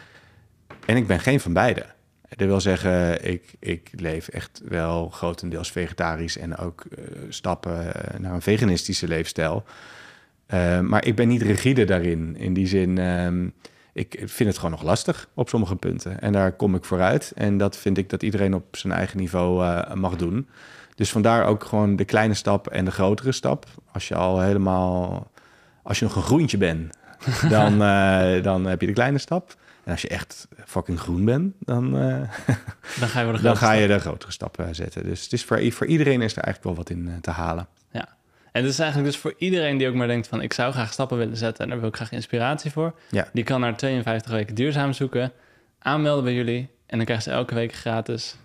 [0.87, 1.87] En ik ben geen van beide.
[2.29, 8.35] Dat wil zeggen, ik, ik leef echt wel grotendeels vegetarisch en ook eh, stappen naar
[8.35, 9.65] een veganistische leefstijl.
[10.47, 12.37] Eh, maar ik ben niet rigide daarin.
[12.37, 13.49] In die zin, ehm,
[13.93, 16.21] ik vind het gewoon nog lastig op sommige punten.
[16.21, 17.33] En daar kom ik vooruit.
[17.35, 20.49] En dat vind ik dat iedereen op zijn eigen niveau mag doen.
[20.99, 23.67] Dus vandaar ook gewoon de kleine stap en de grotere stap.
[23.93, 25.31] Als je al helemaal,
[25.83, 26.97] als je nog een groentje bent,
[27.51, 29.55] dan, eh, dan heb je de kleine stap.
[29.85, 32.21] En als je echt fucking groen bent, dan, eh,
[33.01, 35.03] Dan ga je de dan ga je de grotere stap eh, zetten.
[35.03, 37.69] Dus het is voor, voor iedereen is er eigenlijk wel wat in te halen.
[37.91, 38.09] Ja.
[38.53, 40.43] En het is eigenlijk dus voor iedereen die ook maar denkt van...
[40.43, 42.95] ik zou graag stappen willen zetten en daar wil ik graag inspiratie voor.
[43.11, 43.29] Ja.
[43.33, 45.33] Die kan naar 52 weken duurzaam zoeken,
[45.79, 46.69] aanmelden bij jullie...
[46.87, 48.37] en dan krijgen ze elke week gratis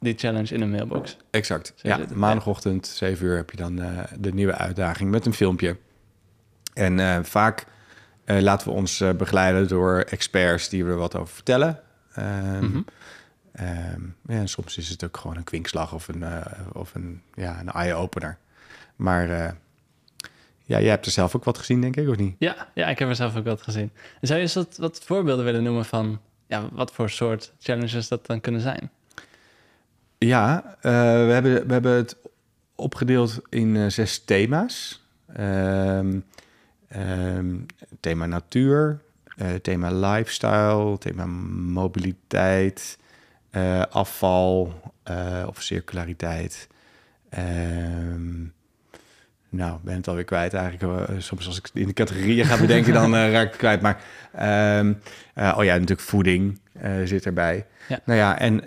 [0.00, 1.16] die challenge in een mailbox.
[1.30, 1.72] Exact.
[1.76, 5.76] Zo Ja, maandagochtend, 7 uur, heb je dan eh, de nieuwe uitdaging met een filmpje.
[6.74, 7.66] En eh, vaak
[8.24, 11.80] eh, laten we ons begeleiden door experts die er wat over vertellen.
[12.14, 12.80] Ehm, Mhm.
[13.52, 16.24] ehm, ja, en soms is het ook gewoon een kwinkslag of een,
[16.72, 18.38] of een, ja, een eye-opener.
[18.96, 22.36] Maar ja, jij hebt er zelf ook wat gezien, denk ik, of niet?
[22.38, 23.90] Ja, ja, ik heb er zelf ook wat gezien.
[24.20, 26.20] En zou je eens wat, wat voorbeelden willen noemen van...
[26.46, 28.90] Ja, wat voor soort challenges dat dan kunnen zijn?
[30.26, 32.16] Ja, eh, we, hebben, we hebben het
[32.74, 35.04] opgedeeld in eh, zes thema's.
[35.34, 36.20] Ehm,
[36.88, 37.54] ehm,
[38.00, 39.00] thema natuur,
[39.36, 42.98] eh, thema lifestyle, thema mobiliteit,
[43.90, 44.80] afval
[45.46, 46.68] of circulariteit.
[47.28, 48.42] Ehm,
[49.48, 51.10] nou, ik ben het alweer kwijt eigenlijk.
[51.22, 53.80] Soms als ik in de categorieën ga bedenken, dan raak ik het kwijt.
[53.80, 54.02] Maar
[55.56, 56.60] oh ja, natuurlijk voeding
[57.04, 57.66] zit erbij.
[57.88, 58.00] Ja.
[58.04, 58.62] Nou ja, en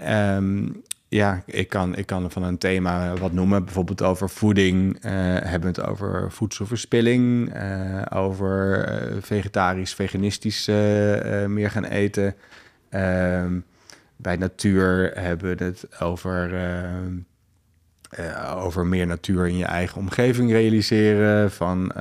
[1.09, 3.63] ja, ik kan, ik kan van een thema wat noemen.
[3.65, 4.97] Bijvoorbeeld over voeding.
[5.01, 7.53] eh, hebben we het over voedselverspilling.
[7.53, 10.65] eh, over eh, vegetarisch, veganistisch
[11.47, 12.35] meer gaan eten.
[12.89, 13.59] Ehm,
[14.15, 16.51] bij natuur hebben we het over,
[18.55, 21.51] over meer natuur in je eigen omgeving realiseren.
[21.51, 21.91] Van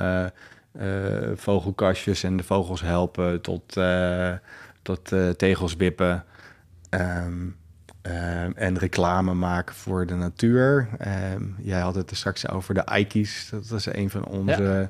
[1.35, 3.77] vogelkastjes en de vogels helpen tot,
[4.81, 6.23] tot tegels wippen.
[6.89, 7.47] Ehm,
[8.01, 10.89] ehm, en reclame maken voor de natuur.
[10.97, 13.49] Ehm, jij had het er straks over de Ike's.
[13.49, 14.89] Dat was een van onze...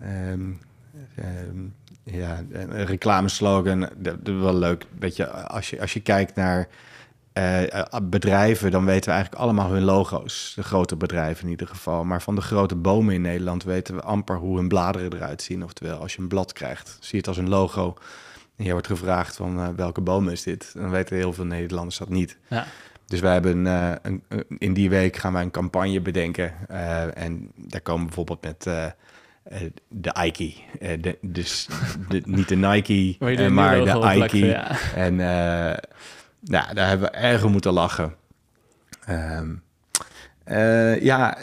[0.00, 0.50] ehm,
[1.14, 1.64] ehm,
[2.02, 3.80] ja, een reclameslogan.
[3.80, 4.86] Dat, dat is wel leuk.
[4.98, 6.68] Weet je, als je, als je kijkt naar
[7.36, 10.52] eh, bedrijven, dan weten we eigenlijk allemaal hun logo's.
[10.54, 12.04] De grote bedrijven in ieder geval.
[12.04, 15.64] Maar van de grote bomen in Nederland weten we amper hoe hun bladeren eruit zien.
[15.64, 17.96] Oftewel, als je een blad krijgt, zie je het als een logo.
[18.56, 20.72] En je wordt gevraagd van eh, welke boom is dit?
[20.74, 22.38] Dan weten heel veel Nederlanders dat niet.
[22.48, 22.66] Ja.
[23.06, 24.22] Dus wij hebben eh, een,
[24.58, 26.54] in die week gaan wij een campagne bedenken.
[26.68, 28.62] eh, en daar komen we bijvoorbeeld met
[29.88, 30.54] de Ike.
[31.00, 31.68] De, dus
[32.08, 33.16] de, niet de Nike,
[33.50, 34.46] maar de Ike.
[34.46, 34.76] ja.
[34.94, 35.16] En
[36.40, 38.14] nou, daar hebben we erg om moeten lachen.
[39.06, 39.54] Ehm,
[40.46, 41.38] eh, ja,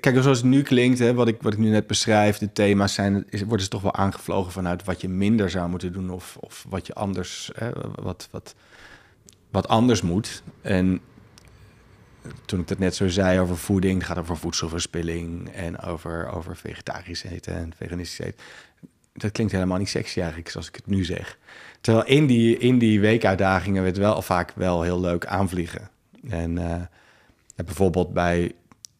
[0.00, 2.94] kijk, zoals het nu klinkt, hè, wat, ik, wat ik nu net beschrijf, de thema's
[2.94, 6.36] zijn, is, worden ze toch wel aangevlogen vanuit wat je minder zou moeten doen of,
[6.40, 8.54] of wat je anders, hè, wat, wat,
[9.50, 10.42] wat anders moet.
[10.62, 11.00] En
[12.44, 16.56] toen ik dat net zo zei over voeding, het gaat over voedselverspilling en over, over
[16.56, 18.40] vegetarisch eten en veganistisch eten.
[19.12, 21.38] Dat klinkt helemaal niet sexy eigenlijk, zoals ik het nu zeg.
[21.80, 25.90] Terwijl in die, in die weekuitdagingen we het wel vaak wel heel leuk aanvliegen.
[26.28, 26.58] En
[27.64, 28.52] bijvoorbeeld bij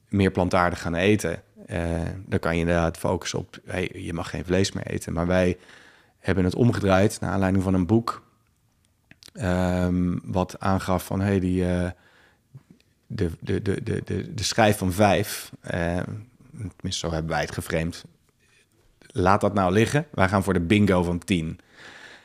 [0.08, 4.44] meer plantaardig gaan eten, eh, dan kan je inderdaad focussen op, hey, je mag geen
[4.44, 5.12] vlees meer eten.
[5.12, 5.56] Maar wij
[6.18, 8.22] hebben het omgedraaid naar aanleiding van een boek,
[9.32, 11.90] ehm, wat aangaf van, hey, die, eh,
[13.06, 16.00] de, de, de, de, de, de schijf van vijf, eh,
[16.50, 18.04] tenminste zo hebben wij het geframed,
[18.98, 20.06] laat dat nou liggen.
[20.10, 21.58] Wij gaan voor de bingo van 10.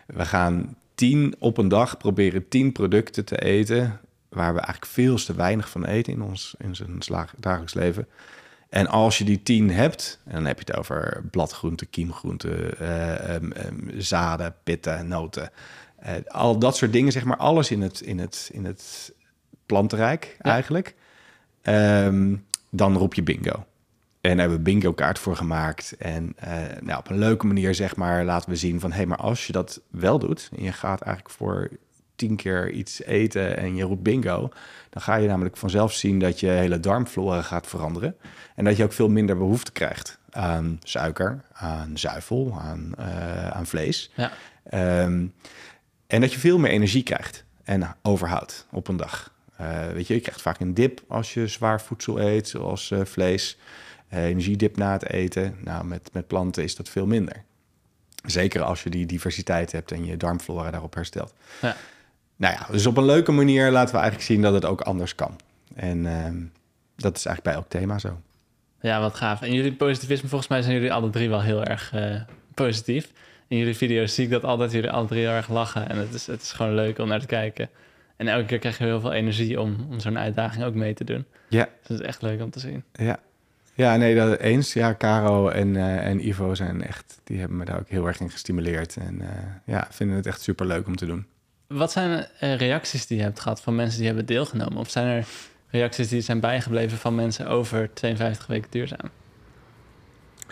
[0.08, 4.00] We gaan 10 op een dag proberen 10 producten te eten
[4.34, 7.00] waar we eigenlijk veel te weinig van eten in ons in zijn
[7.38, 8.08] dagelijks leven.
[8.70, 13.36] En als je die 10 hebt, en dan heb je het over bladgroenten, kiemgroenten, eh,
[13.36, 15.50] em, em, zaden, pitten, noten,
[15.96, 19.14] eh, al dat soort dingen, zeg maar, alles in het, in het, in het
[19.66, 20.52] plantenrijk Ja.
[20.52, 20.96] eigenlijk.
[21.62, 22.36] ehm,
[22.70, 23.66] dan roep je bingo.
[24.22, 25.96] En daar hebben we bingo kaart voor gemaakt.
[26.00, 28.90] En eh, nou, op een leuke manier zeg maar laten we zien van...
[28.90, 30.50] hé, hey, maar als je dat wel doet...
[30.58, 31.70] en je gaat eigenlijk voor
[32.16, 34.50] tien keer iets eten en je roept bingo...
[34.90, 38.16] dan ga je namelijk vanzelf zien dat je hele darmflora gaat veranderen.
[38.56, 43.66] En dat je ook veel minder behoefte krijgt aan suiker, aan zuivel, aan, uh, aan
[43.66, 44.12] vlees.
[44.16, 44.32] Ja.
[44.64, 45.26] Ehm,
[46.08, 49.32] en dat je veel meer energie krijgt en overhoudt op een dag.
[49.62, 53.06] Uh, weet je, je krijgt vaak een dip als je zwaar voedsel eet, zoals uh,
[53.06, 53.58] vlees.
[54.10, 55.56] energiedip na het eten.
[55.64, 57.44] Nou, met, met planten is dat veel minder.
[58.26, 61.34] Zeker als je die diversiteit hebt en je darmflora daarop herstelt.
[61.62, 61.76] Ja.
[62.36, 65.16] Nou ja, dus op een leuke manier laten we eigenlijk zien dat het ook anders
[65.16, 65.36] kan.
[65.76, 66.38] En ehm,
[66.96, 68.20] dat is eigenlijk bij elk thema zo.
[68.82, 69.42] Ja, wat gaaf.
[69.42, 72.22] En jullie positivisme, volgens mij zijn jullie alle drie wel heel erg uh,
[72.54, 73.12] positief.
[73.48, 75.90] In jullie video's zie ik dat altijd jullie alle drie heel erg lachen.
[75.90, 77.70] En het is, het is gewoon leuk om naar te kijken.
[78.16, 81.04] En elke keer krijg je heel veel energie om, om zo'n uitdaging ook mee te
[81.04, 81.26] doen.
[81.48, 81.64] Ja.
[81.64, 82.84] Dus het is echt leuk om te zien.
[82.92, 83.20] Ja,
[83.74, 84.74] ja nee, dat eens.
[84.74, 87.20] Ja, Caro en, uh, en Ivo zijn echt...
[87.24, 88.98] die hebben me daar ook heel erg in gestimuleerd.
[88.98, 89.28] En uh,
[89.66, 91.26] ja, vinden het echt super leuk om te doen.
[91.74, 94.78] Wat zijn uh, reacties die je hebt gehad van mensen die hebben deelgenomen?
[94.78, 95.26] Of zijn er
[95.70, 99.10] reacties die zijn bijgebleven van mensen over 52 weken duurzaam?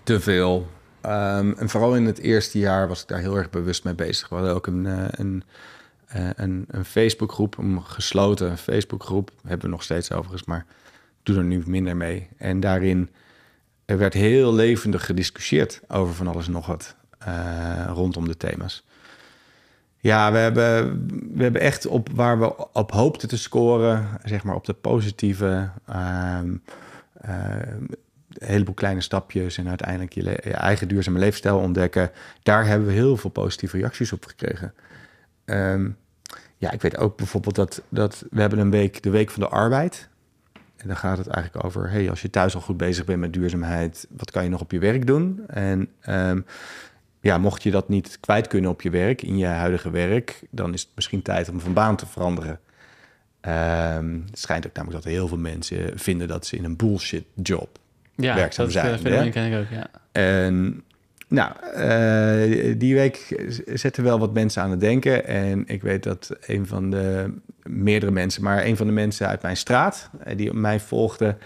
[0.04, 0.68] Te veel.
[1.06, 4.30] Um, en vooral in het eerste jaar was ik daar heel erg bewust mee bezig.
[4.30, 4.86] We hadden ook een,
[5.20, 5.44] een,
[6.16, 9.32] uh, een, een Facebookgroep, een gesloten Facebookgroep.
[9.42, 10.66] Hebben we nog steeds overigens, maar
[11.24, 12.28] doe er nu minder mee.
[12.38, 13.10] En daarin
[13.86, 16.96] er werd heel levendig gediscussieerd over van alles en nog wat
[17.94, 18.84] rondom de thema's.
[20.02, 24.56] Ja, we hebben, we hebben echt op waar we op hoopten te scoren, zeg maar
[24.56, 26.62] op de positieve, um,
[27.30, 27.88] um,
[28.28, 32.12] een heleboel kleine stapjes en uiteindelijk je, eigen duurzame leefstijl ontdekken.
[32.44, 34.74] Daar hebben we heel veel positieve reacties op gekregen.
[35.46, 35.98] Um,
[36.58, 39.50] ja, ik weet ook bijvoorbeeld dat, dat we hebben een week, de Week van de
[39.50, 40.10] Arbeid.
[40.78, 43.34] En dan gaat het eigenlijk over, hey, als je thuis al goed bezig bent met
[43.34, 45.44] duurzaamheid, wat kan je nog op je werk doen?
[45.48, 45.90] En
[47.22, 50.74] ja, mocht je dat niet kwijt kunnen op je werk, in je huidige werk, dan
[50.74, 52.60] is het misschien tijd om van baan te veranderen.
[53.42, 57.26] Um, het schijnt ook namelijk dat heel veel mensen vinden dat ze in een bullshit
[57.36, 57.80] job
[58.16, 58.86] ja, werkzaam dat zijn.
[59.04, 59.88] Ja, dat ken ik ook, ja.
[60.12, 60.84] En
[61.28, 65.26] nou, uh, die week zetten wel wat mensen aan het denken.
[65.26, 69.42] En ik weet dat een van de meerdere mensen, maar een van de mensen uit
[69.42, 71.38] mijn straat, eh, die mij volgde,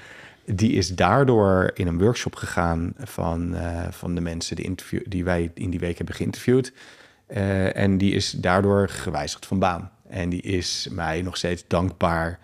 [0.46, 5.24] die is daardoor in een workshop gegaan van, uh, van de mensen die, interview, die
[5.24, 6.74] wij in die week hebben geïnterviewd.
[7.28, 9.92] Uh, en die is daardoor gewijzigd van baan.
[10.10, 12.40] En die is mij nog steeds dankbaar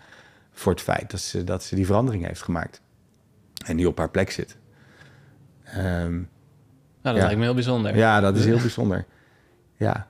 [0.52, 2.80] voor het feit dat ze, dat ze die verandering heeft gemaakt.
[3.64, 4.56] En die op haar plek zit.
[5.76, 6.26] Um, nou,
[7.02, 7.22] dat ja.
[7.22, 7.96] lijkt me heel bijzonder.
[7.96, 9.04] Ja, dat is heel bijzonder.
[9.76, 10.06] Ja,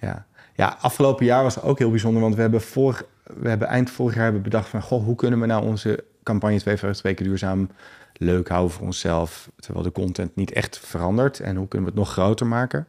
[0.00, 0.26] ja.
[0.54, 4.14] Ja, afgelopen jaar was ook heel bijzonder, want we hebben, vorig, we hebben eind vorig
[4.14, 4.82] jaar hebben bedacht van...
[4.82, 7.70] goh, hoe kunnen we nou onze campagne 52 weken duurzaam
[8.12, 11.40] leuk houden voor onszelf, terwijl de content niet echt verandert.
[11.40, 12.86] En hoe kunnen we het nog groter maken?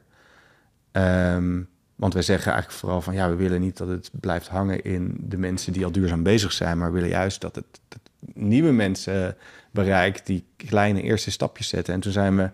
[0.91, 4.83] Um, want wij zeggen eigenlijk vooral van ja, we willen niet dat het blijft hangen
[4.83, 7.79] in de mensen die al duurzaam bezig zijn, maar we willen juist dat het,
[8.33, 9.35] nieuwe mensen
[9.71, 11.93] bereikt die kleine eerste stapjes zetten.
[11.93, 12.49] En toen zijn we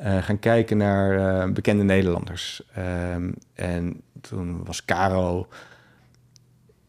[0.00, 2.62] uh, gaan kijken naar uh, bekende Nederlanders.
[3.12, 5.48] Um, en toen was Caro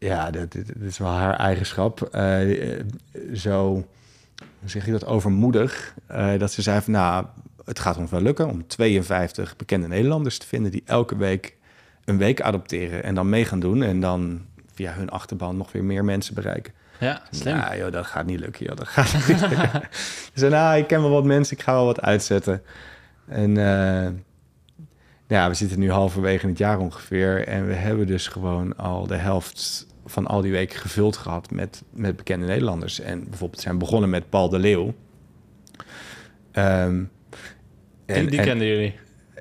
[0.00, 2.08] ja, dat, dat, is wel haar eigenschap.
[2.14, 2.80] Uh,
[3.34, 3.72] zo,
[4.34, 5.94] hoe zeg je dat, overmoedig.
[6.10, 7.26] Uh, dat ze zei van, nou,
[7.64, 10.70] het gaat ons wel lukken om 52 bekende Nederlanders te vinden...
[10.70, 11.56] die elke week
[12.04, 13.82] een week adopteren en dan mee gaan doen...
[13.82, 14.40] en dan
[14.74, 16.72] via hun achterban nog weer meer mensen bereiken.
[17.00, 17.56] Ja, slim.
[17.56, 18.76] Ja, joh, dat gaat niet lukken, joh.
[18.76, 19.82] Dat gaat niet lukken.
[20.50, 22.62] Nou, ik ken wel wat mensen, ik ga wel wat uitzetten.
[23.28, 23.56] En...
[23.56, 24.08] Uh,
[25.30, 27.46] ja, we zitten nu halverwege het jaar ongeveer.
[27.46, 31.82] En we hebben dus gewoon al de helft van al die weken gevuld gehad met,
[31.92, 33.00] met bekende Nederlanders.
[33.00, 34.94] En bijvoorbeeld zijn begonnen met Paul de Leeuw.
[36.52, 37.10] Um,
[38.06, 38.94] en, die, kenden jullie?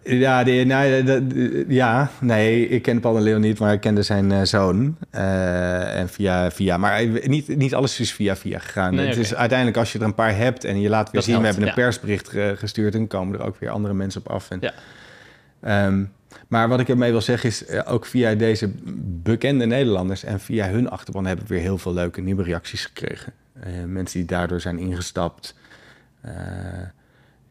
[0.03, 4.31] Ja, die, nou, ja, nee, ik ken Paul de Leeuw niet, maar ik kende zijn
[4.31, 4.97] uh, zoon.
[5.15, 8.95] Uh, en via, via, maar niet, niet alles is via via gegaan.
[8.95, 11.39] Nee, het is uiteindelijk als je er een paar hebt en je laat weer zien,
[11.39, 14.49] we hebben een persbericht gestuurd en komen er ook weer andere mensen op af.
[14.49, 15.85] En, ja.
[15.85, 16.11] Um,
[16.49, 18.71] maar wat ik ermee wil zeggen is, eh, ook via deze
[19.23, 23.33] bekende Nederlanders en via hun achterban hebben we weer heel veel leuke nieuwe reacties gekregen.
[23.57, 25.55] Uh, mensen die daardoor zijn ingestapt.
[26.25, 26.31] Uh,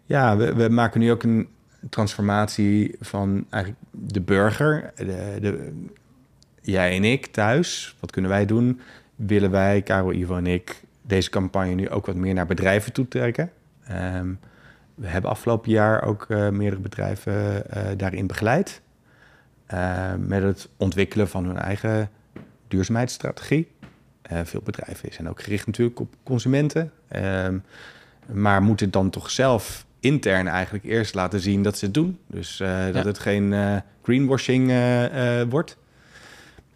[0.04, 1.48] ja, we, we, maken nu ook een
[1.90, 4.92] transformatie van eigenlijk de burger.
[4.96, 5.72] De, de,
[6.60, 8.80] jij en ik thuis, wat kunnen wij doen?
[9.16, 13.08] Willen wij, Caro, Ivo en ik, deze campagne nu ook wat meer naar bedrijven toe
[13.08, 13.50] trekken?
[14.14, 14.38] Um,
[14.94, 17.62] we hebben afgelopen jaar ook meerdere bedrijven
[17.96, 18.80] daarin begeleid.
[19.74, 22.10] Uh, met het ontwikkelen van hun eigen
[22.68, 23.68] duurzaamheidsstrategie.
[24.22, 26.92] Eh, veel bedrijven zijn ook gericht natuurlijk op consumenten.
[27.08, 27.58] Ehm,
[28.32, 32.18] maar moeten dan toch zelf intern eigenlijk eerst laten zien dat ze het doen.
[32.26, 34.72] Dus eh, dat het geen greenwashing
[35.48, 35.76] wordt.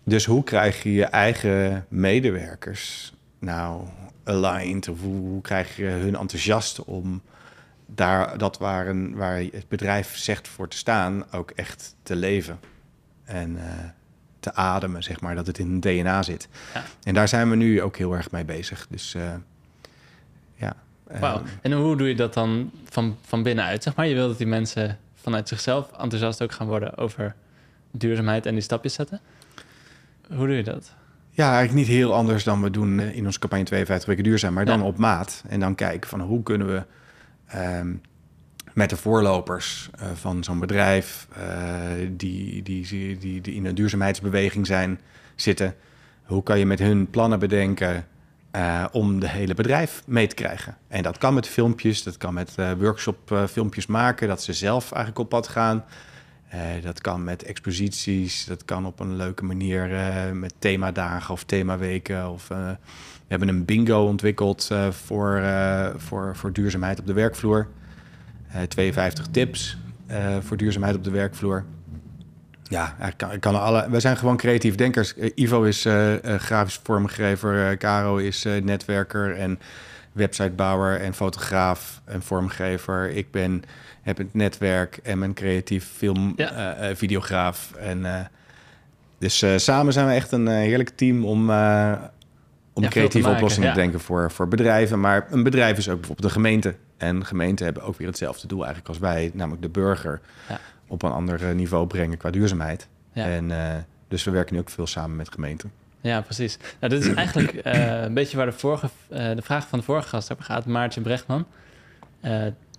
[0.04, 3.82] Dus hoe krijg je je eigen medewerkers nou
[4.24, 4.88] aligned?
[4.88, 7.22] Of hoe, krijg je hun enthousiast om
[7.86, 12.58] daar dat waar, een, waar het bedrijf zegt voor te staan ook echt te leven?
[13.32, 13.58] En
[14.42, 16.48] te ademen, zeg maar, dat het in het DNA zit.
[16.74, 16.82] Ja.
[17.02, 18.86] En daar zijn we nu ook heel erg mee bezig.
[18.90, 19.22] Dus uh,
[20.54, 20.74] ja.
[21.20, 21.40] Wauw.
[21.40, 23.82] Uh, en hoe doe je dat dan van, van binnenuit?
[23.82, 27.34] Zeg maar, je wil dat die mensen vanuit zichzelf enthousiast ook gaan worden over
[27.90, 29.20] duurzaamheid en die stapjes zetten.
[30.28, 30.94] Hoe doe je dat?
[31.30, 34.52] Ja, eigenlijk niet heel anders dan we doen eh, in onze campagne 52 weken duurzaam,
[34.54, 35.42] maar dan op maat.
[35.48, 36.84] En dan kijken van hoe kunnen we
[37.58, 38.00] um,
[38.74, 42.86] met de voorlopers uh, van zo'n bedrijf uh, die, die,
[43.18, 45.00] die, die, in een duurzaamheidsbeweging zijn,
[45.34, 45.74] zitten.
[46.22, 48.06] Hoe kan je met hun plannen bedenken
[48.56, 50.76] uh, om de hele bedrijf mee te krijgen?
[50.88, 55.18] En dat kan met filmpjes, dat kan met workshop filmpjes maken, dat ze zelf eigenlijk
[55.18, 55.84] op pad gaan.
[56.82, 59.88] dat kan met exposities, dat kan op een leuke manier
[60.34, 62.30] met themadagen of themaweken.
[62.30, 62.76] Of, we
[63.28, 65.42] hebben een bingo ontwikkeld voor,
[65.96, 67.68] voor, voor duurzaamheid op de werkvloer.
[68.68, 71.64] 52 eh, tips eh, voor duurzaamheid op de werkvloer.
[72.62, 72.96] Ja,
[73.32, 75.14] ik kan, alle, we zijn gewoon creatief denkers.
[75.14, 75.86] Eh, Ivo is
[76.36, 79.58] grafisch vormgever, Caro is netwerker en
[80.12, 83.10] websitebouwer en fotograaf en vormgever.
[83.10, 83.62] Ik ben,
[84.02, 86.76] heb het netwerk en ben creatief film, ja.
[86.94, 87.72] videograaf.
[87.72, 88.30] En,
[89.18, 91.50] dus samen zijn we echt een heerlijk team om,
[92.72, 95.00] om creatieve oplossingen te denken voor, voor bedrijven.
[95.00, 96.74] Maar een bedrijf is ook bijvoorbeeld een gemeente.
[97.02, 100.60] En gemeenten hebben ook weer hetzelfde doel eigenlijk als wij, namelijk de burger ja.
[100.86, 102.88] op een ander eh, niveau brengen qua duurzaamheid.
[103.12, 103.74] En, uh,
[104.08, 105.72] dus we werken nu ook veel samen met gemeenten.
[106.00, 106.58] Ja, precies.
[106.80, 109.84] Nou, dit is eigenlijk uh, een beetje waar de, vorige, uh, de vraag van de
[109.84, 111.46] vorige gast over gaat, Maartje Brechtman.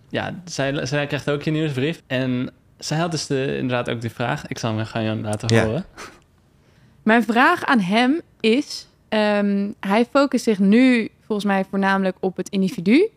[0.10, 2.02] ja, zij, zij krijgt ook je nieuwsbrief.
[2.08, 4.48] En zij had dus de, inderdaad ook die vraag.
[4.48, 5.86] Ik zal hem gaan je laten horen.
[7.04, 12.50] Mijn vraag aan hem is: um, hij focust zich nu volgens mij voornamelijk op het
[12.50, 13.10] individu.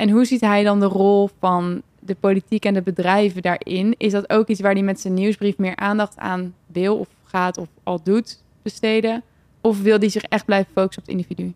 [0.00, 3.94] En hoe ziet hij dan de rol van de politiek en de bedrijven daarin?
[3.96, 7.58] Is dat ook iets waar hij met zijn nieuwsbrief meer aandacht aan wil of gaat
[7.58, 9.22] of al doet besteden?
[9.60, 11.52] Of wil hij zich echt blijven focussen op het individu?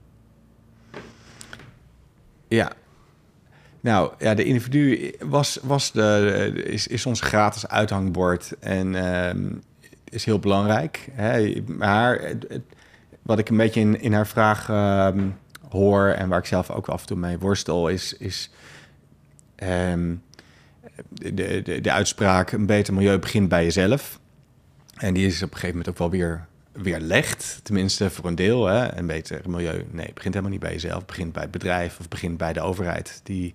[2.49, 2.73] Ja.
[3.81, 9.31] Nou, ja, de individu was, was de, is, is ons gratis uithangbord en uh,
[10.09, 11.09] is heel belangrijk.
[11.13, 11.63] Hè?
[11.67, 12.35] Maar
[13.23, 15.09] wat ik een beetje in, in haar vraag uh,
[15.75, 18.51] hoor en waar ik zelf ook af en toe mee worstel, is, is
[19.93, 20.23] um,
[21.09, 24.21] de, de, de uitspraak: een beter milieu begint bij jezelf.
[24.95, 28.67] En die is op een gegeven moment ook wel weer weerlegd, tenminste voor een deel.
[28.67, 28.97] Hè?
[28.99, 30.97] Een beter milieu, nee, het begint helemaal niet bij jezelf.
[30.97, 33.55] Het begint bij het bedrijf of begint bij de overheid die,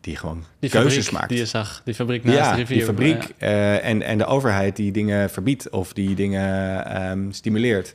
[0.00, 1.28] die gewoon die keuzes maakt.
[1.28, 2.76] Die je zag, die fabriek naast ja, de rivier.
[2.76, 7.94] die fabriek uh, en, en de overheid die dingen verbiedt of die dingen um, stimuleert.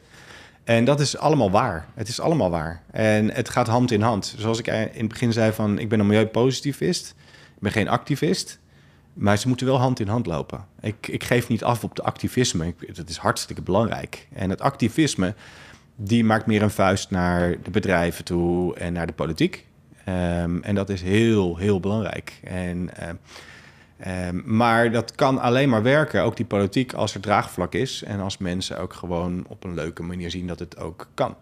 [0.64, 1.88] En dat is allemaal waar.
[1.94, 2.82] Het is allemaal waar.
[2.92, 4.36] En het gaat hand in hand.
[4.38, 5.80] Zoals ik in het begin zei van...
[5.80, 7.16] ik ben een milieupositivist.
[7.56, 8.60] Ik ben geen activist.
[9.14, 10.66] Maar ze moeten wel hand in hand lopen.
[10.82, 12.68] Ik, ik geef niet af op de activisme.
[12.68, 14.28] Ik, dat is hartstikke belangrijk.
[14.34, 15.34] En het activisme...
[15.96, 18.76] die maakt meer een vuist naar de bedrijven toe...
[18.76, 19.66] en naar de politiek.
[20.10, 22.40] Um, en dat is heel, heel belangrijk.
[22.44, 22.90] En...
[23.00, 23.10] Uh,
[24.08, 28.20] Um, maar dat kan alleen maar werken, ook die politiek, als er draagvlak is en
[28.20, 31.36] als mensen ook gewoon op een leuke manier zien dat het ook kan.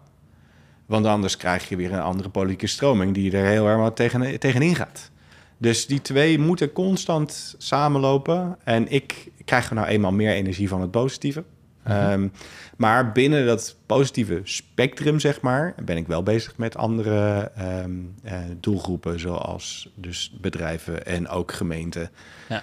[0.86, 4.74] Want anders krijg je weer een andere politieke stroming die er heel erg tegen, tegenin
[4.74, 5.10] gaat.
[5.58, 8.58] Dus die twee moeten constant samenlopen.
[8.64, 11.44] En ik krijg er nou eenmaal meer energie van het positieve.
[11.84, 12.30] Mm
[12.82, 17.50] maar binnen dat positieve spectrum, zeg maar, ben ik wel bezig met andere
[17.82, 22.10] um, uh, doelgroepen, zoals dus bedrijven en ook gemeenten.
[22.48, 22.62] Ja.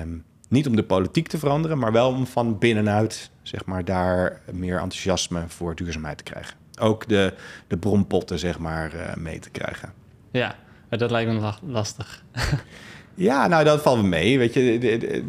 [0.00, 4.40] Um, niet om de politiek te veranderen, maar wel om van binnenuit, zeg maar, daar
[4.52, 6.56] meer enthousiasme voor duurzaamheid te krijgen.
[6.80, 7.34] Ook de,
[7.66, 9.92] de bronpotten, zeg maar, uh, mee te krijgen.
[10.30, 10.56] Ja,
[10.88, 12.24] dat lijkt me lastig.
[13.14, 14.38] ja, nou, dat valt me mee.
[14.38, 15.24] Weet je,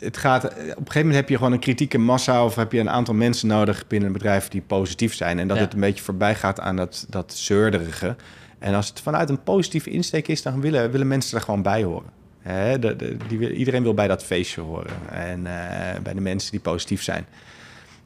[0.00, 2.80] het gaat, op een gegeven moment heb je gewoon een kritieke massa of heb je
[2.80, 5.38] een aantal mensen nodig binnen een bedrijf die positief zijn.
[5.38, 8.16] En dat het een beetje voorbij gaat aan dat, dat zeurderige.
[8.58, 11.82] En als het vanuit een positieve insteek is, dan willen, willen mensen er gewoon bij
[11.82, 12.10] horen.
[12.40, 15.10] He, de, de, die, iedereen wil bij dat feestje horen.
[15.10, 17.26] En uh, bij de mensen die positief zijn.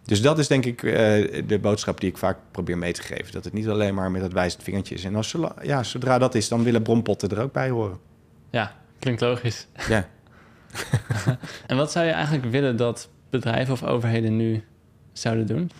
[0.04, 0.92] Dus dat is denk ik uh,
[1.46, 3.32] de boodschap die ik vaak probeer mee te geven.
[3.32, 5.04] Dat het niet alleen maar met dat wijzend vingertje is.
[5.04, 7.98] En als, ja, zodra dat is, dan willen bronpotten er ook bij horen.
[8.50, 9.66] Ja, klinkt logisch.
[9.88, 10.08] Ja.
[11.66, 14.64] en wat zou je eigenlijk willen dat bedrijven of overheden nu
[15.12, 15.70] zouden doen?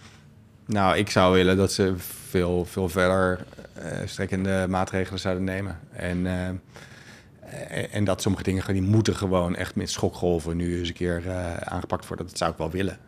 [0.66, 1.95] Nou, ik zou willen dat ze
[2.28, 5.78] veel, veel verder eh, strekkende maatregelen zouden nemen.
[5.92, 10.95] En, eh, en dat sommige dingen die moeten gewoon echt met schokgolven nu eens een
[10.95, 12.26] keer eh, aangepakt worden.
[12.26, 12.99] Dat zou ik wel willen.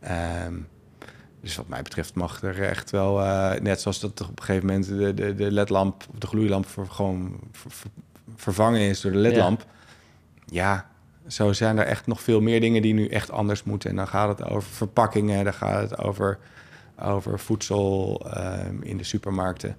[0.00, 0.54] Ehm,
[1.40, 3.18] dus wat mij betreft mag er echt wel,
[3.60, 6.86] net zoals dat op een gegeven moment de, de, de ledlamp of de gloeilamp voor,
[6.86, 7.90] gewoon ver- ver-
[8.36, 9.60] vervangen is door de ledlamp.
[9.60, 9.76] Ja.
[11.26, 13.90] Zo zijn er echt nog veel meer dingen die nu echt anders moeten.
[13.90, 16.38] En dan gaat het over verpakkingen, dan gaat het over,
[17.02, 19.76] over voedsel ehm, in de supermarkten.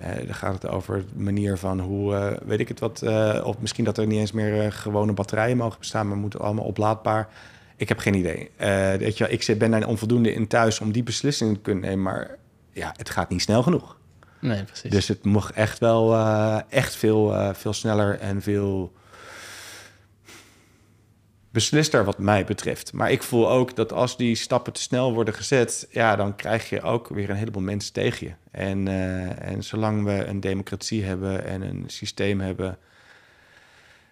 [0.00, 3.40] Eh, dan gaat het over de manier van hoe, eh, weet ik het wat, eh,
[3.44, 7.28] of misschien dat er niet eens meer gewone batterijen mogen bestaan, maar moeten allemaal oplaadbaar.
[7.76, 8.50] Ik heb geen idee.
[8.98, 12.02] Weet je, wel, ik ben daar onvoldoende in thuis om die beslissingen te kunnen nemen,
[12.02, 12.36] maar
[12.72, 13.96] ja, het gaat niet snel genoeg.
[14.40, 14.90] Nee, precies.
[14.90, 16.16] Dus het mag echt wel
[16.68, 18.92] echt veel, veel sneller en veel
[21.50, 22.92] beslister wat mij betreft.
[22.92, 26.68] Maar ik voel ook dat als die stappen te snel worden gezet, ja, dan krijg
[26.68, 28.32] je ook weer een heleboel mensen tegen je.
[28.50, 32.78] En, eh, en zolang we een democratie hebben en een systeem hebben,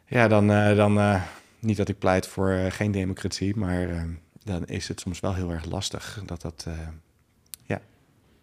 [0.07, 1.23] ja, dan, eh, dan eh,
[1.59, 4.07] niet dat ik pleit voor geen democratie, maar
[4.45, 6.65] dan is het soms wel heel erg lastig dat dat.
[6.69, 6.73] eh,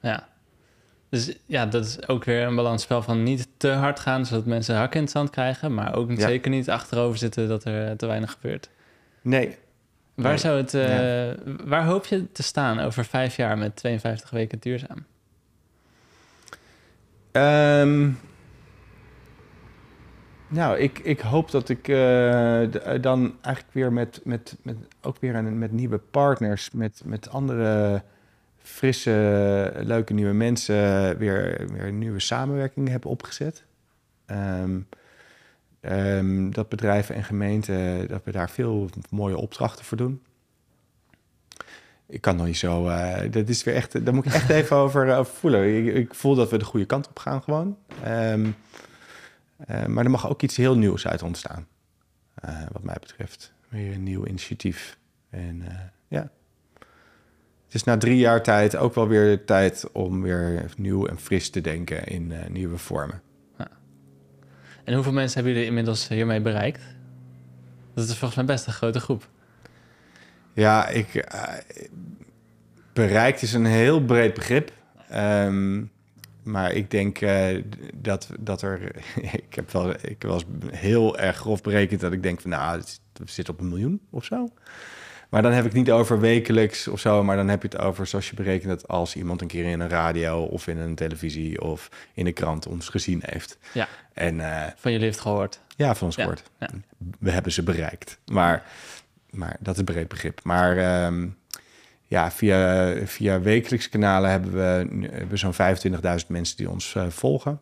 [0.02, 0.28] Ja.
[1.10, 4.76] Dus ja, dat is ook weer een balansspel van niet te hard gaan, zodat mensen
[4.76, 6.28] hakken in het zand krijgen, maar ook Ja.
[6.28, 8.70] zeker niet achterover zitten dat er te weinig gebeurt.
[9.26, 9.58] Nee,
[10.16, 10.38] Waar, Nee.
[10.38, 11.36] zou het, eh, Ja.
[11.66, 15.06] waar hoop je te staan over vijf jaar met 52 weken duurzaam?
[17.32, 18.10] Ehm,
[20.48, 25.18] nou, ik, ik hoop dat ik eh, eh, dan eigenlijk weer met, met, met ook
[25.20, 28.02] weer een, met nieuwe partners, met, met andere
[28.58, 33.64] frisse, leuke nieuwe mensen weer, weer een nieuwe samenwerking heb opgezet.
[34.26, 34.80] Ehm,
[35.86, 40.22] ehm, dat bedrijven en gemeenten, dat we daar veel mooie opdrachten voor doen.
[42.08, 42.88] Ik kan nog niet zo.
[42.88, 44.06] eh, dat is weer echt.
[44.06, 45.86] Daar moet ik echt even over, over voelen.
[45.86, 47.78] Ik, ik voel dat we de goede kant op gaan, gewoon.
[48.04, 48.48] Ehm,
[49.58, 51.68] eh, maar er mag ook iets heel nieuws uit ontstaan.
[52.36, 53.54] eh, wat mij betreft.
[53.70, 54.98] Weer een nieuw initiatief.
[55.30, 55.76] En eh,
[56.08, 56.30] ja.
[57.66, 61.50] Het is na drie jaar tijd ook wel weer tijd om weer nieuw en fris
[61.50, 63.22] te denken in eh, nieuwe vormen.
[64.86, 66.82] En hoeveel mensen hebben jullie inmiddels hiermee bereikt?
[67.94, 69.30] Dat is volgens mij best een grote groep.
[70.54, 71.44] Ja, ik, eh,
[72.94, 74.72] bereikt is een heel breed begrip.
[75.10, 75.84] Ehm,
[76.44, 77.64] maar ik denk eh,
[77.96, 78.96] dat, dat er...
[79.48, 82.50] ik, heb wel, ik eens heel erg grof berekend dat ik denk van...
[82.50, 84.50] nou, het zit op een miljoen of zo.
[85.30, 87.24] Maar dan heb ik het niet over wekelijks of zo...
[87.24, 89.80] maar dan heb je het over zoals je berekent dat als iemand een keer in
[89.80, 90.44] een radio...
[90.44, 93.58] of in een televisie of in een krant ons gezien heeft.
[93.74, 93.88] Ja.
[94.14, 95.60] En eh, Van jullie heeft gehoord.
[95.76, 96.44] ja, van ons Ja, gehoord.
[96.60, 96.70] ja.
[97.20, 98.18] We hebben ze bereikt.
[98.26, 98.64] Maar,
[99.30, 100.40] maar dat is breed begrip.
[100.44, 101.28] Maar ehm,
[102.08, 105.54] ja, via, via wekelijks kanalen hebben we, hebben we zo'n
[106.22, 107.60] 25.000 mensen die ons eh, volgen.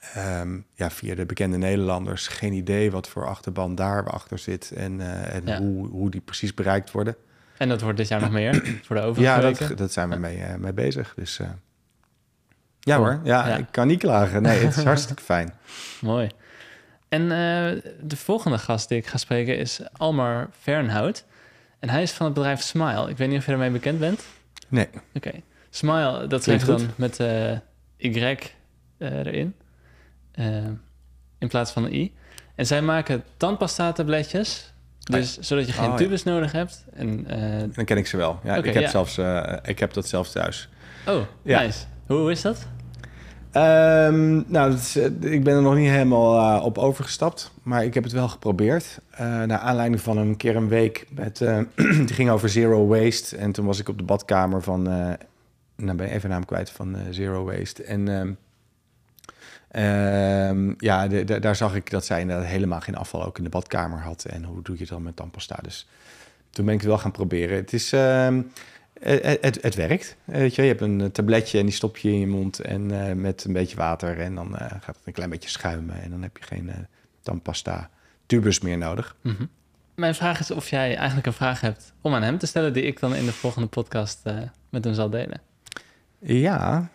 [0.00, 2.26] Ehm, ja, via de bekende Nederlanders.
[2.28, 5.58] Geen idee wat voor achterban daar achter zit en, eh, en Ja.
[5.58, 7.16] hoe, hoe die precies bereikt worden.
[7.56, 10.16] En dat wordt dit jaar nog meer voor de overige Ja, dat, dat zijn we
[10.16, 11.12] mee, eh, mee bezig.
[11.16, 11.46] Dus eh,
[12.80, 13.06] ja Cool.
[13.06, 13.56] hoor, ja, Ja.
[13.56, 14.42] ik kan niet klagen.
[14.42, 15.52] Nee, het is hartstikke fijn.
[16.00, 16.28] Mooi.
[17.08, 17.28] En
[18.02, 21.24] de volgende gast die ik ga spreken is Almar Fernhout.
[21.78, 23.10] En hij is van het bedrijf Smile.
[23.10, 24.24] Ik weet niet of je ermee bekend bent.
[24.68, 25.30] Nee, Oké.
[25.70, 27.18] Smile, dat Klinkt schrijf je dan met
[27.96, 28.36] Y
[28.98, 29.54] erin.
[30.32, 30.46] Eh,
[31.38, 32.12] in plaats van een I.
[32.54, 34.72] En zij maken tandpasta tabletjes.
[35.00, 35.96] Dus zodat je geen Oh, ja.
[35.96, 36.84] tubus nodig hebt.
[36.92, 38.40] En, eh, dan ken ik ze wel.
[38.44, 38.88] Ja, ik, heb ja.
[38.88, 40.68] zelfs, eh, ik heb dat zelfs thuis.
[41.06, 41.60] oh, Ja.
[41.60, 41.84] nice.
[42.06, 42.66] Hoe is dat?
[43.50, 48.12] Ehm, nou, is, ik ben er nog niet helemaal op overgestapt, maar ik heb het
[48.12, 49.00] wel geprobeerd.
[49.18, 51.38] Naar aanleiding van een keer een week met,
[52.06, 53.36] die ging over zero waste.
[53.36, 54.82] En toen was ik op de badkamer van,
[55.76, 57.82] nou ben ik even naam kwijt van zero waste.
[57.84, 58.36] En
[59.70, 63.44] ehm, ja, de, de- daar zag ik dat zij inderdaad helemaal geen afval ook in
[63.44, 64.24] de badkamer had.
[64.24, 65.58] En hoe doe je het dan met tandpasta?
[65.62, 65.86] Dus
[66.50, 67.56] toen ben ik het wel gaan proberen.
[67.56, 67.92] Het is...
[67.92, 68.42] ehm,
[69.00, 70.16] het, het, het werkt.
[70.24, 73.14] Weet je, je hebt een tabletje en die stop je in je mond en eh,
[73.14, 76.22] met een beetje water en dan eh, gaat het een klein beetje schuimen en dan
[76.22, 76.76] heb je geen eh
[77.22, 77.90] tandpasta
[78.26, 79.16] tubus meer nodig.
[79.20, 79.44] Mhm.
[79.94, 82.72] Mijn vraag is of jij eigenlijk een vraag hebt om aan hem te stellen...
[82.72, 84.34] die ik dan in de volgende podcast eh,
[84.68, 85.40] met hem zal delen.
[86.18, 86.88] Ja,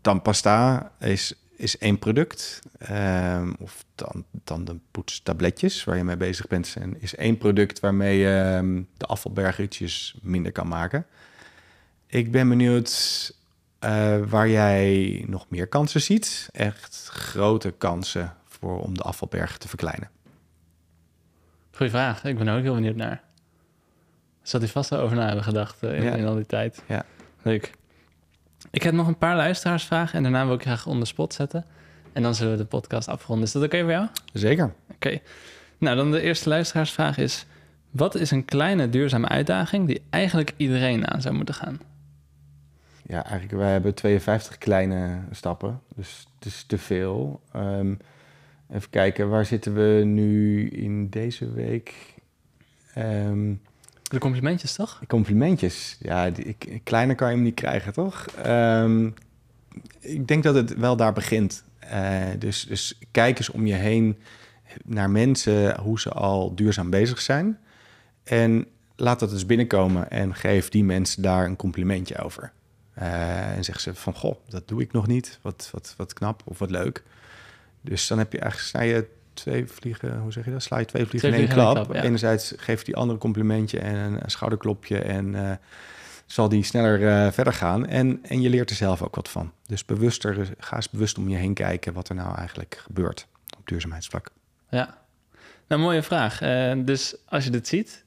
[0.00, 2.62] tandpasta is, is één product.
[2.78, 7.80] Ehm, of dan, dan de poetstabletjes waar je mee bezig bent, en is één product
[7.80, 11.06] waarmee je ehm, de afvalberg ietsjes minder kan maken.
[12.06, 12.92] Ik ben benieuwd
[13.78, 16.48] eh, waar jij nog meer kansen ziet.
[16.52, 20.10] Echt grote kansen voor, om de afvalberg te verkleinen.
[21.72, 22.24] Goeie vraag.
[22.24, 23.22] Ik ben ook heel benieuwd naar.
[24.42, 26.14] Zat hij vast over na hebben gedacht eh, in, Ja.
[26.14, 26.82] in al die tijd.
[26.88, 27.04] Ja.
[27.42, 27.72] Leuk.
[28.70, 31.64] Ik heb nog een paar luisteraarsvragen en daarna wil ik graag onder spot zetten.
[32.12, 33.46] En dan zullen we de podcast afronden.
[33.46, 34.06] Is dat oké voor jou?
[34.32, 34.72] Zeker.
[34.94, 35.20] Oké.
[35.78, 37.46] Nou, dan de eerste luisteraarsvraag is...
[37.90, 41.80] Wat is een kleine duurzame uitdaging die eigenlijk iedereen aan zou moeten gaan?
[43.02, 47.40] Ja, eigenlijk, wij hebben 52 kleine stappen, dus het is te veel.
[47.52, 47.94] Ehm,
[48.72, 52.14] even kijken, waar zitten we nu in deze week?
[52.94, 53.54] Ehm,
[54.10, 55.00] De complimentjes, toch?
[55.06, 55.96] complimentjes.
[56.00, 58.26] Ja, die, ik, kleiner kan je hem niet krijgen, toch?
[58.26, 59.10] Ehm,
[60.00, 61.64] ik denk dat het wel daar begint.
[61.78, 64.18] Eh, dus, dus kijk eens om je heen
[64.84, 67.58] naar mensen, hoe ze al duurzaam bezig zijn.
[68.24, 72.52] En laat dat eens binnenkomen en geef die mensen daar een complimentje over.
[72.94, 75.38] Eh, en zeg ze van, goh, dat doe ik nog niet.
[75.42, 77.02] Wat, wat, wat knap of wat leuk.
[77.80, 79.06] Dus dan heb je eigenlijk, je
[79.40, 80.62] twee vliegen, hoe zeg je dat?
[80.62, 81.96] Sla je twee vliegen Twee in één vliegen in één klap.
[81.96, 82.08] ja.
[82.08, 85.52] Enerzijds geeft die andere een complimentje en een, schouderklopje en eh,
[86.26, 87.86] zal die sneller eh, verder gaan.
[87.86, 89.52] En, en je leert er zelf ook wat van.
[89.66, 93.26] Dus bewuster, ga eens bewust om je heen kijken wat er nou eigenlijk gebeurt
[93.58, 94.30] op duurzaamheidsvlak.
[94.68, 94.98] Ja.
[95.68, 96.40] Nou, mooie vraag.
[96.40, 98.04] Eh, dus als je dit ziet,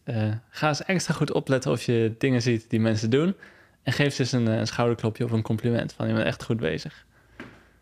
[0.49, 3.35] ga eens extra goed opletten of je dingen ziet die mensen doen.
[3.83, 6.59] En geef ze eens een, een schouderklopje of een compliment van je bent echt goed
[6.59, 7.05] bezig.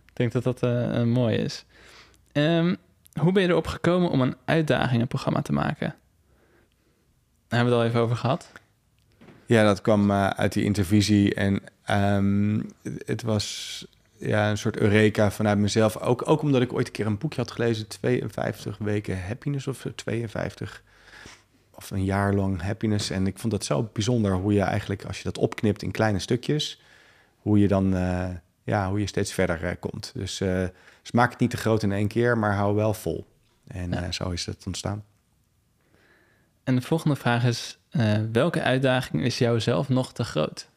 [0.05, 0.61] Ik denk dat dat
[1.05, 1.65] mooi is.
[2.31, 2.75] Ehm,
[3.19, 5.95] hoe ben je erop gekomen om een uitdagingenprogramma te maken?
[7.47, 8.51] Daar hebben we het al even over gehad.
[9.45, 11.33] Ja, dat kwam eh, uit die intervisie.
[11.33, 12.61] En ehm,
[13.05, 13.85] het was
[14.17, 15.97] ja, een soort eureka vanuit mezelf.
[15.97, 17.87] Ook, ook omdat ik ooit een keer een boekje had gelezen.
[17.87, 20.83] 52 weken happiness of 52
[21.71, 23.09] of een jaar lang happiness.
[23.09, 26.19] En ik vond dat zo bijzonder hoe je eigenlijk, als je dat opknipt in kleine
[26.19, 26.81] stukjes,
[27.37, 28.29] hoe je dan eh,
[28.63, 30.11] ja, hoe je steeds verder eh, komt.
[30.15, 30.65] Dus, eh,
[31.01, 33.25] dus maak het niet te groot in één keer, maar hou wel vol.
[33.67, 34.03] En Ja.
[34.03, 35.03] eh, zo is het ontstaan.
[36.63, 37.77] En de volgende vraag is:
[38.31, 40.69] welke uitdaging is jou zelf nog te groot?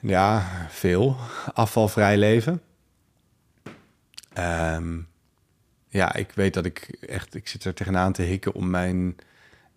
[0.00, 1.16] Ja, veel.
[1.54, 2.62] Afvalvrij leven.
[4.32, 4.98] Ehm,
[5.88, 7.34] ja, ik weet dat ik echt...
[7.34, 9.16] Ik zit er tegenaan te hikken om mijn,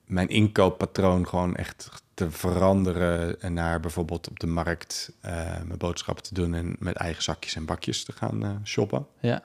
[0.10, 3.42] mijn inkooppatroon gewoon echt te veranderen...
[3.42, 5.34] en naar bijvoorbeeld op de markt eh,
[5.64, 6.54] mijn boodschappen te doen...
[6.54, 9.08] en met eigen zakjes en bakjes te gaan eh, shoppen.
[9.20, 9.44] Ja,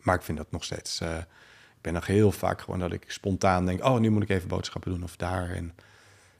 [0.00, 1.00] Maar ik vind dat nog steeds...
[1.00, 3.84] eh, ik ben nog heel vaak gewoon dat ik spontaan denk...
[3.84, 5.50] oh, nu moet ik even boodschappen doen of daar.
[5.50, 5.74] En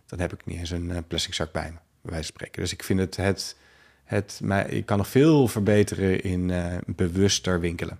[0.07, 2.62] dan heb ik niet eens een plastic zak bij me, bij wijze van spreken.
[2.62, 3.16] Dus ik vind het...
[3.16, 3.57] het,
[4.05, 6.53] het mij, ik kan nog veel verbeteren in
[6.86, 7.99] bewuster winkelen.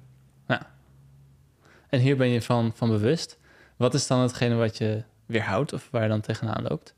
[1.88, 3.38] En hier ben je van, van bewust.
[3.76, 6.95] Wat is dan hetgene wat je weerhoudt of waar je dan tegenaan loopt?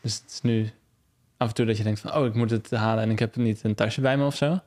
[0.00, 0.70] Dus het is nu
[1.36, 2.14] af en toe dat je denkt van...
[2.14, 4.60] oh, ik moet het halen en ik heb niet een tasje bij me of zo.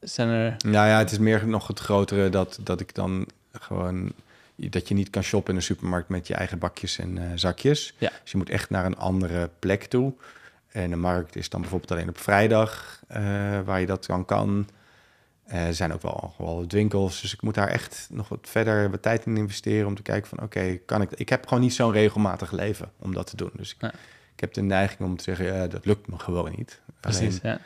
[0.00, 0.56] Zijn er...
[0.64, 4.12] Nou ja, het is meer nog het grotere dat, dat ik dan gewoon...
[4.56, 7.94] dat je niet kan shoppen in een supermarkt met je eigen bakjes en eh, zakjes.
[7.98, 8.10] Ja.
[8.22, 10.14] Dus je moet echt naar een andere plek toe.
[10.68, 14.68] En de markt is dan bijvoorbeeld alleen op vrijdag eh, waar je dat dan kan.
[15.46, 18.90] Eh, er zijn ook wel, wel winkels, dus ik moet daar echt nog wat verder
[18.90, 21.10] wat tijd in investeren om te kijken van oké, kan ik...
[21.10, 23.50] Ik heb gewoon niet zo'n regelmatig leven om dat te doen.
[23.54, 23.92] Dus ik, Ja.
[24.34, 26.80] ik heb de neiging om te zeggen, ja, dat lukt me gewoon niet.
[27.00, 27.60] Precies, ja.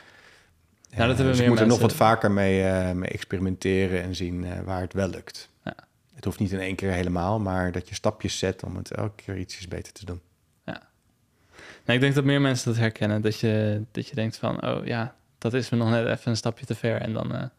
[0.89, 4.01] Nou, dat hebben dus meer ik moet er nog wat vaker mee, eh, mee experimenteren
[4.03, 5.49] en zien eh, waar het wel lukt.
[5.63, 5.75] Ja.
[6.13, 9.23] Het hoeft niet in één keer helemaal, maar dat je stapjes zet om het elke
[9.23, 10.21] keer ietsjes beter te doen.
[11.85, 13.21] Nou, ik denk dat meer mensen dat herkennen.
[13.21, 16.37] Dat je, dat je denkt van, oh ja, dat is me nog net even een
[16.37, 17.01] stapje te ver.
[17.01, 17.51] En dan,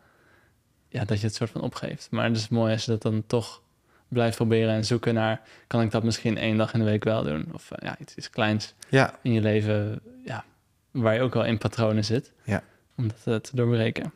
[0.93, 2.09] ja, dat je het soort van opgeeft.
[2.11, 3.63] Maar het is mooi als je dat dan toch
[4.09, 5.41] blijft proberen en zoeken naar...
[5.67, 7.49] kan ik dat misschien één dag in de week wel doen?
[7.53, 10.45] Of eh, ja, iets, iets kleins Ja, in je leven, ja,
[10.91, 12.33] waar je ook wel in patronen zit.
[12.45, 12.63] Ja.
[12.97, 14.13] Om dat eh, te doorbreken.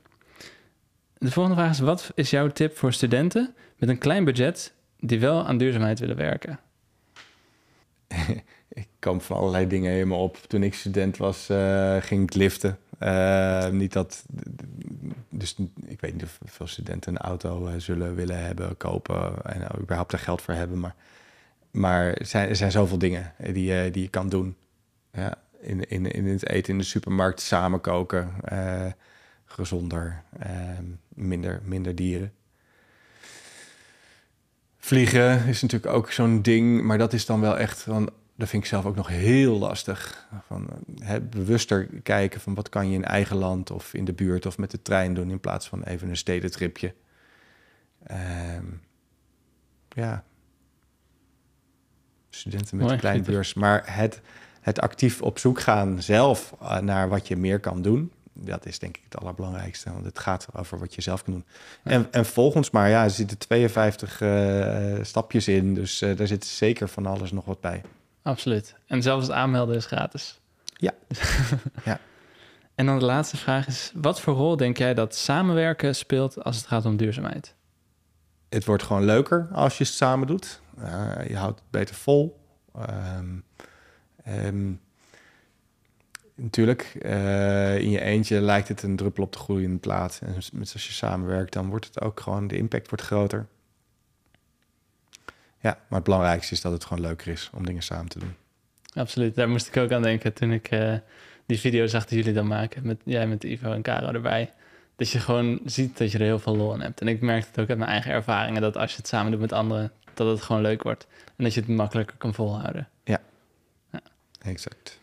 [1.18, 4.72] De volgende vraag is, wat is jouw tip voor studenten met een klein budget...
[5.01, 6.59] die wel aan duurzaamheid willen werken?
[8.68, 10.37] ik kwam van allerlei dingen helemaal op.
[10.37, 12.79] Toen ik student was, eh, ging ik liften.
[12.99, 14.24] Eh, niet dat,
[15.28, 19.80] dus ik weet niet of veel studenten een auto eh, zullen willen hebben, kopen en
[19.80, 20.80] überhaupt er geld voor hebben.
[20.80, 20.94] Maar,
[21.70, 24.57] maar er, zijn, er zijn zoveel dingen eh, die, je die je kan doen.
[25.12, 28.86] Ja, in, in, in het eten in de supermarkt, samen koken, eh,
[29.44, 30.51] gezonder, eh,
[31.09, 32.32] minder, minder dieren.
[34.78, 38.62] Vliegen is natuurlijk ook zo'n ding, maar dat is dan wel echt van, dat vind
[38.62, 40.28] ik zelf ook nog heel lastig.
[40.47, 40.68] Van,
[40.99, 44.59] hè, bewuster kijken van wat kan je in eigen land of in de buurt of
[44.59, 46.95] met de trein doen in plaats van even een stedentripje.
[48.07, 48.64] Ehm
[49.97, 50.24] ja,
[52.30, 53.32] studenten met Mooi, een kleine goed.
[53.32, 54.20] beurs, maar het,
[54.61, 58.12] het actief op zoek gaan zelf eh, naar wat je meer kan doen.
[58.32, 61.45] Dat is denk ik het allerbelangrijkste, want het gaat over wat je zelf kan doen.
[61.82, 66.45] En, en volgens maar, ja, er zitten 52 eh, stapjes in, dus eh, daar zit
[66.45, 67.82] zeker van alles nog wat bij.
[68.27, 68.74] Absoluut.
[68.87, 70.41] En zelfs het aanmelden is gratis.
[70.77, 70.93] Ja.
[71.85, 72.01] Ja.
[72.74, 76.57] En dan de laatste vraag is: wat voor rol denk jij dat samenwerken speelt als
[76.57, 77.55] het gaat om duurzaamheid?
[78.49, 80.61] Het wordt gewoon leuker als je het samen doet.
[80.79, 82.41] Uh, je houdt het beter vol.
[82.91, 83.45] Um,
[84.29, 84.81] um,
[86.35, 90.20] natuurlijk, uh, in je eentje lijkt het een druppel op de groeiende plaat.
[90.22, 93.47] En als je samenwerkt, dan wordt het ook gewoon, de impact wordt groter.
[95.61, 98.35] Ja, maar het belangrijkste is dat het gewoon leuker is om dingen samen te doen.
[98.95, 100.95] Absoluut, daar moest ik ook aan denken toen ik uh,
[101.47, 102.87] die video zag die jullie dan maken.
[102.87, 104.51] Met, jij met Ivo en Caro erbij.
[104.97, 107.01] Dat je gewoon ziet dat je er heel veel lol in hebt.
[107.01, 108.63] En ik merk het ook uit mijn eigen ervaringen.
[108.63, 111.07] Dat als je het samen doet met anderen, dat het gewoon leuk wordt.
[111.37, 112.89] En dat je het makkelijker kan volhouden.
[113.05, 113.21] Ja,
[113.93, 114.01] ja.
[114.43, 115.01] exact.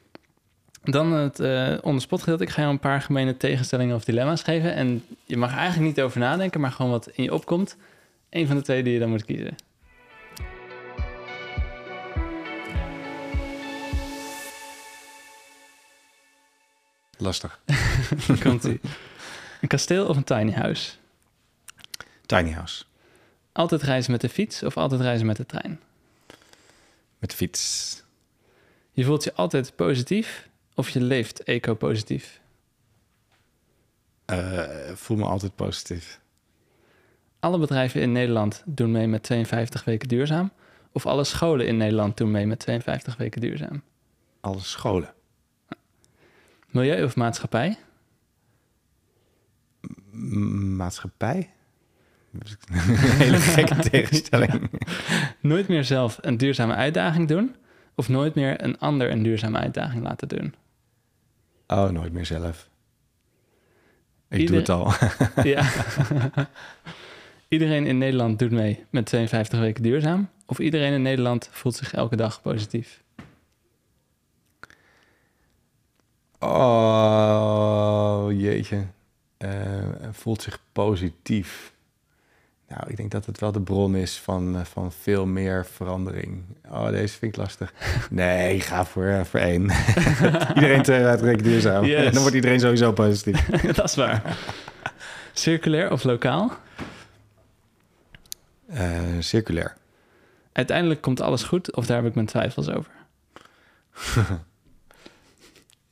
[0.84, 2.44] Dan het uh, onderspot gedeelte.
[2.44, 4.74] Ik ga je een paar gemene tegenstellingen of dilemma's geven.
[4.74, 7.78] En je mag er eigenlijk niet over nadenken, maar gewoon wat in je opkomt.
[8.30, 9.56] Eén van de twee die je dan moet kiezen.
[17.24, 17.60] Lastig.
[18.44, 18.80] Komt ie.
[19.62, 20.92] Een kasteel of een tiny house?
[22.26, 22.84] Tiny house.
[23.52, 25.80] Altijd reizen met de fiets of altijd reizen met de trein?
[27.20, 28.04] Met de fiets.
[28.92, 32.42] Je voelt je altijd positief of je leeft eco-positief?
[34.26, 34.64] Uh,
[34.94, 36.20] voel me altijd positief.
[37.40, 40.52] Alle bedrijven in Nederland doen mee met 52 weken duurzaam?
[40.92, 43.84] Of alle scholen in Nederland doen mee met 52 weken duurzaam?
[44.40, 45.14] Alle scholen.
[46.74, 47.78] Milieu of maatschappij?
[50.12, 51.50] M maatschappij?
[52.32, 54.70] Een hele gekke tegenstelling.
[55.40, 57.56] Nooit meer zelf een duurzame uitdaging doen?
[57.96, 60.54] Of nooit meer een ander een duurzame uitdaging laten doen?
[61.68, 62.70] Oh, nooit meer zelf.
[64.30, 64.64] Ik Ieder...
[64.66, 65.10] doe het al.
[65.54, 65.70] ja.
[67.48, 70.30] iedereen in Nederland doet mee met 52 weken duurzaam?
[70.46, 73.03] Of iedereen in Nederland voelt zich elke dag positief?
[76.44, 78.86] Oh, jeetje.
[79.38, 79.50] Uh,
[80.12, 81.74] voelt zich positief.
[82.68, 86.44] Nou, ik denk dat het wel de bron is van, uh, van veel meer verandering.
[86.70, 87.74] Oh, deze vind ik lastig.
[88.10, 89.62] Nee, ik ga voor, uh, voor één.
[90.56, 91.86] iedereen twee weken duurzaam.
[91.86, 92.12] Yes.
[92.12, 93.46] Dan wordt iedereen sowieso positief.
[93.76, 94.38] dat is waar.
[95.34, 96.52] Circulair of lokaal?
[99.20, 99.76] circulair.
[100.52, 102.92] Uiteindelijk komt alles goed of daar heb ik mijn twijfels over?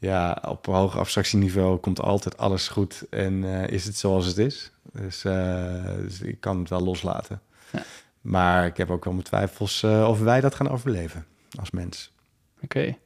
[0.01, 4.71] Ja, op hoog abstractieniveau komt altijd alles goed en uh, is het zoals het is.
[4.91, 7.41] Dus, uh, dus, ik kan het wel loslaten.
[7.71, 7.83] Ja.
[8.21, 11.25] Maar ik heb ook wel mijn twijfels uh, of wij dat gaan overleven
[11.59, 12.11] als mens.
[12.55, 12.63] Oké.
[12.63, 12.99] Okay.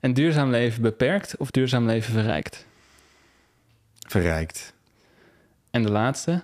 [0.00, 2.66] En duurzaam leven beperkt of duurzaam leven verrijkt?
[4.08, 4.74] Verrijkt.
[5.70, 6.42] En de laatste,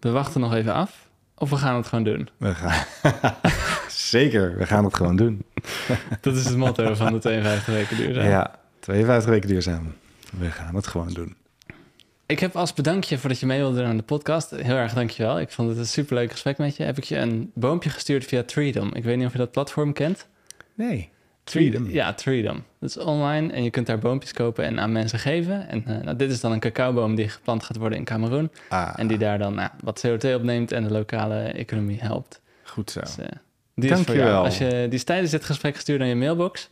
[0.00, 2.28] we wachten nog even af of we gaan het gewoon doen?
[2.36, 2.84] We gaan.
[3.88, 5.44] Zeker, we gaan het gewoon doen.
[6.20, 8.26] dat is het motto van de 52 weken duurzaam.
[8.26, 9.94] Ja, 52 weken duurzaam.
[10.38, 11.36] We gaan het gewoon doen.
[12.26, 14.50] Ik heb als bedankje voor dat je mee wilde doen aan de podcast.
[14.50, 15.40] Heel erg dankjewel.
[15.40, 16.82] Ik vond het een superleuk gesprek met je.
[16.82, 18.94] Heb ik je een boompje gestuurd via Treedom.
[18.94, 20.26] Ik weet niet of je dat platform kent.
[20.74, 21.10] Nee.
[21.44, 21.90] Treedom.
[21.90, 22.64] Ja, Treedom.
[22.78, 25.68] Dat is online en je kunt daar boompjes kopen en aan mensen geven.
[25.68, 28.50] En uh, nou, dit is dan een cacaoboom die geplant gaat worden in Cameroen.
[28.68, 28.92] Ah.
[28.96, 32.40] En die daar dan nou, wat CO2 opneemt en de lokale economie helpt.
[32.62, 33.00] Goed zo.
[33.00, 33.26] Dus, uh,
[33.74, 34.44] die Dank is voor je jou.
[34.44, 36.70] Als je die is tijdens dit gesprek gestuurd naar je mailbox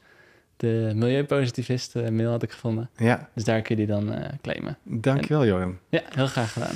[0.56, 2.90] de milieupositivist uh, mail had ik gevonden.
[2.96, 3.28] Ja.
[3.34, 4.78] Dus daar kun je die dan uh, claimen.
[4.82, 5.78] Dankjewel, Joram.
[5.88, 6.74] Ja, heel graag gedaan.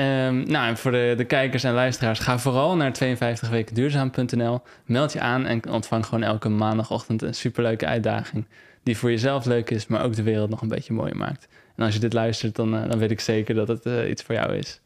[0.00, 4.60] Um, nou, en voor de, de kijkers en luisteraars, ga vooral naar 52wekenduurzaam.nl.
[4.84, 8.46] Meld je aan en ontvang gewoon elke maandagochtend een superleuke uitdaging.
[8.82, 11.48] Die voor jezelf leuk is, maar ook de wereld nog een beetje mooier maakt.
[11.76, 14.34] En als je dit luistert, dan, uh, dan weet ik zeker dat het iets voor
[14.34, 14.80] jou is.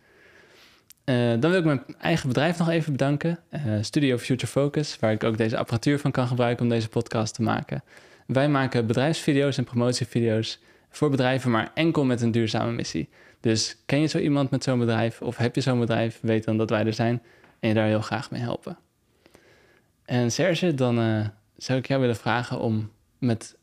[1.05, 3.39] Uh, dan wil ik mijn eigen bedrijf nog even bedanken.
[3.51, 7.35] Uh, Studio Future Focus, waar ik ook deze apparatuur van kan gebruiken om deze podcast
[7.35, 7.83] te maken.
[8.27, 10.59] Wij maken bedrijfsvideo's en promotievideo's
[10.91, 13.09] voor bedrijven, maar enkel met een duurzame missie.
[13.41, 16.57] Dus ken je zo iemand met zo'n bedrijf of heb je zo'n bedrijf, weet dan
[16.57, 17.23] dat wij er zijn
[17.61, 18.79] en je daar heel graag mee helpen.
[20.05, 21.27] En Serge, dan uh,
[21.57, 23.57] zou ik jou willen vragen om met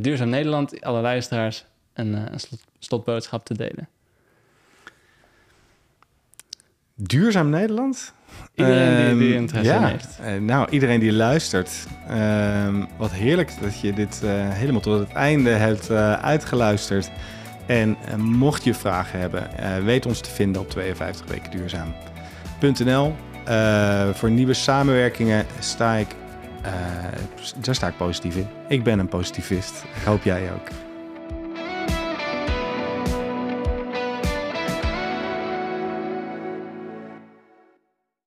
[0.00, 3.88] Duurzaam Nederland, alle luisteraars, een, een slot, slotboodschap te delen.
[6.96, 8.14] Duurzaam Nederland?
[8.54, 10.18] Iedereen die, die ehm, interesse ja, heeft.
[10.20, 11.86] Uh, nou, iedereen die luistert.
[12.10, 17.10] Uh, wat heerlijk dat je dit uh, helemaal tot het einde hebt uh, uitgeluisterd.
[17.66, 19.48] En mocht je vragen hebben,
[19.84, 23.14] weet ons te vinden op 52wekenduurzaam.nl.
[24.12, 26.08] voor nieuwe samenwerkingen sta ik,
[27.56, 28.46] daar sta ik positief in.
[28.68, 29.84] Ik ben een positivist.
[29.96, 30.85] Ik hoop jij ook.